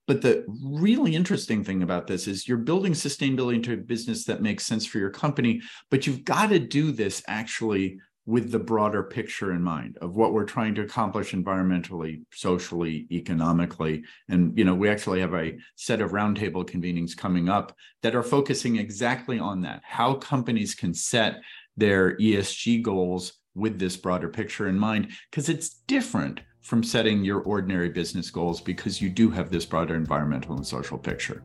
But 0.05 0.21
the 0.21 0.45
really 0.63 1.15
interesting 1.15 1.65
thing 1.65 1.83
about 1.83 2.07
this 2.07 2.27
is 2.27 2.47
you're 2.47 2.57
building 2.57 2.93
sustainability 2.93 3.55
into 3.55 3.73
a 3.73 3.77
business 3.77 4.23
that 4.25 4.41
makes 4.41 4.65
sense 4.65 4.85
for 4.85 4.99
your 4.99 5.09
company 5.09 5.61
but 5.91 6.07
you've 6.07 6.23
got 6.23 6.49
to 6.49 6.59
do 6.59 6.91
this 6.91 7.21
actually 7.27 7.99
with 8.27 8.51
the 8.51 8.59
broader 8.59 9.01
picture 9.03 9.53
in 9.53 9.63
mind 9.63 9.97
of 10.01 10.17
what 10.17 10.33
we're 10.33 10.43
trying 10.43 10.75
to 10.75 10.81
accomplish 10.81 11.31
environmentally, 11.31 12.21
socially, 12.31 13.07
economically. 13.09 14.03
And 14.27 14.55
you 14.57 14.65
know, 14.65 14.75
we 14.75 14.89
actually 14.89 15.21
have 15.21 15.33
a 15.33 15.57
set 15.75 16.01
of 16.01 16.11
roundtable 16.11 16.69
convenings 16.69 17.15
coming 17.15 17.47
up 17.47 17.73
that 18.03 18.15
are 18.15 18.23
focusing 18.23 18.75
exactly 18.75 19.39
on 19.39 19.61
that, 19.61 19.81
how 19.85 20.15
companies 20.15 20.75
can 20.75 20.93
set 20.93 21.37
their 21.77 22.17
ESG 22.17 22.83
goals 22.83 23.33
with 23.55 23.79
this 23.79 23.95
broader 23.95 24.27
picture 24.27 24.67
in 24.67 24.77
mind, 24.77 25.09
because 25.31 25.47
it's 25.47 25.69
different 25.87 26.41
from 26.61 26.83
setting 26.83 27.23
your 27.23 27.39
ordinary 27.43 27.89
business 27.89 28.29
goals 28.29 28.59
because 28.59 29.01
you 29.01 29.09
do 29.09 29.29
have 29.29 29.49
this 29.49 29.65
broader 29.65 29.95
environmental 29.95 30.57
and 30.57 30.67
social 30.67 30.97
picture. 30.97 31.43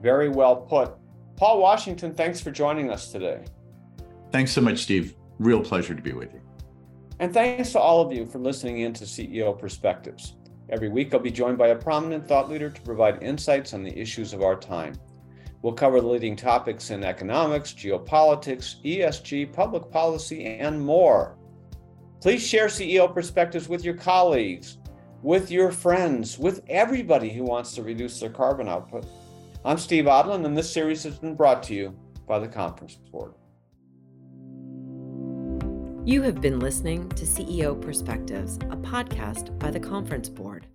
Very 0.00 0.28
well 0.28 0.54
put. 0.54 0.94
Paul 1.36 1.60
Washington, 1.60 2.14
thanks 2.14 2.40
for 2.40 2.52
joining 2.52 2.90
us 2.90 3.10
today. 3.10 3.42
Thanks 4.30 4.52
so 4.52 4.60
much, 4.60 4.78
Steve. 4.78 5.16
Real 5.38 5.60
pleasure 5.60 5.94
to 5.94 6.02
be 6.02 6.12
with 6.12 6.32
you. 6.32 6.40
And 7.18 7.32
thanks 7.32 7.72
to 7.72 7.78
all 7.78 8.00
of 8.00 8.12
you 8.12 8.26
for 8.26 8.38
listening 8.38 8.80
in 8.80 8.92
to 8.94 9.04
CEO 9.04 9.58
Perspectives. 9.58 10.36
Every 10.68 10.88
week, 10.88 11.12
I'll 11.12 11.20
be 11.20 11.30
joined 11.30 11.58
by 11.58 11.68
a 11.68 11.76
prominent 11.76 12.26
thought 12.26 12.50
leader 12.50 12.70
to 12.70 12.82
provide 12.82 13.22
insights 13.22 13.74
on 13.74 13.82
the 13.82 13.96
issues 13.98 14.32
of 14.32 14.42
our 14.42 14.56
time. 14.56 14.94
We'll 15.60 15.74
cover 15.74 16.00
the 16.00 16.06
leading 16.06 16.34
topics 16.34 16.90
in 16.90 17.04
economics, 17.04 17.72
geopolitics, 17.72 18.82
ESG, 18.84 19.52
public 19.52 19.90
policy, 19.90 20.44
and 20.44 20.80
more. 20.80 21.36
Please 22.20 22.46
share 22.46 22.66
CEO 22.66 23.12
Perspectives 23.12 23.68
with 23.68 23.84
your 23.84 23.94
colleagues, 23.94 24.78
with 25.22 25.50
your 25.50 25.70
friends, 25.70 26.38
with 26.38 26.62
everybody 26.68 27.30
who 27.30 27.44
wants 27.44 27.74
to 27.74 27.82
reduce 27.82 28.18
their 28.18 28.30
carbon 28.30 28.68
output. 28.68 29.06
I'm 29.64 29.78
Steve 29.78 30.06
Odland, 30.06 30.44
and 30.44 30.56
this 30.56 30.72
series 30.72 31.04
has 31.04 31.18
been 31.18 31.36
brought 31.36 31.62
to 31.64 31.74
you 31.74 31.96
by 32.26 32.40
the 32.40 32.48
Conference 32.48 32.96
Board. 33.12 33.34
You 36.04 36.20
have 36.22 36.40
been 36.40 36.58
listening 36.58 37.08
to 37.10 37.24
CEO 37.24 37.80
Perspectives, 37.80 38.56
a 38.56 38.76
podcast 38.76 39.56
by 39.60 39.70
the 39.70 39.78
Conference 39.78 40.28
Board. 40.28 40.66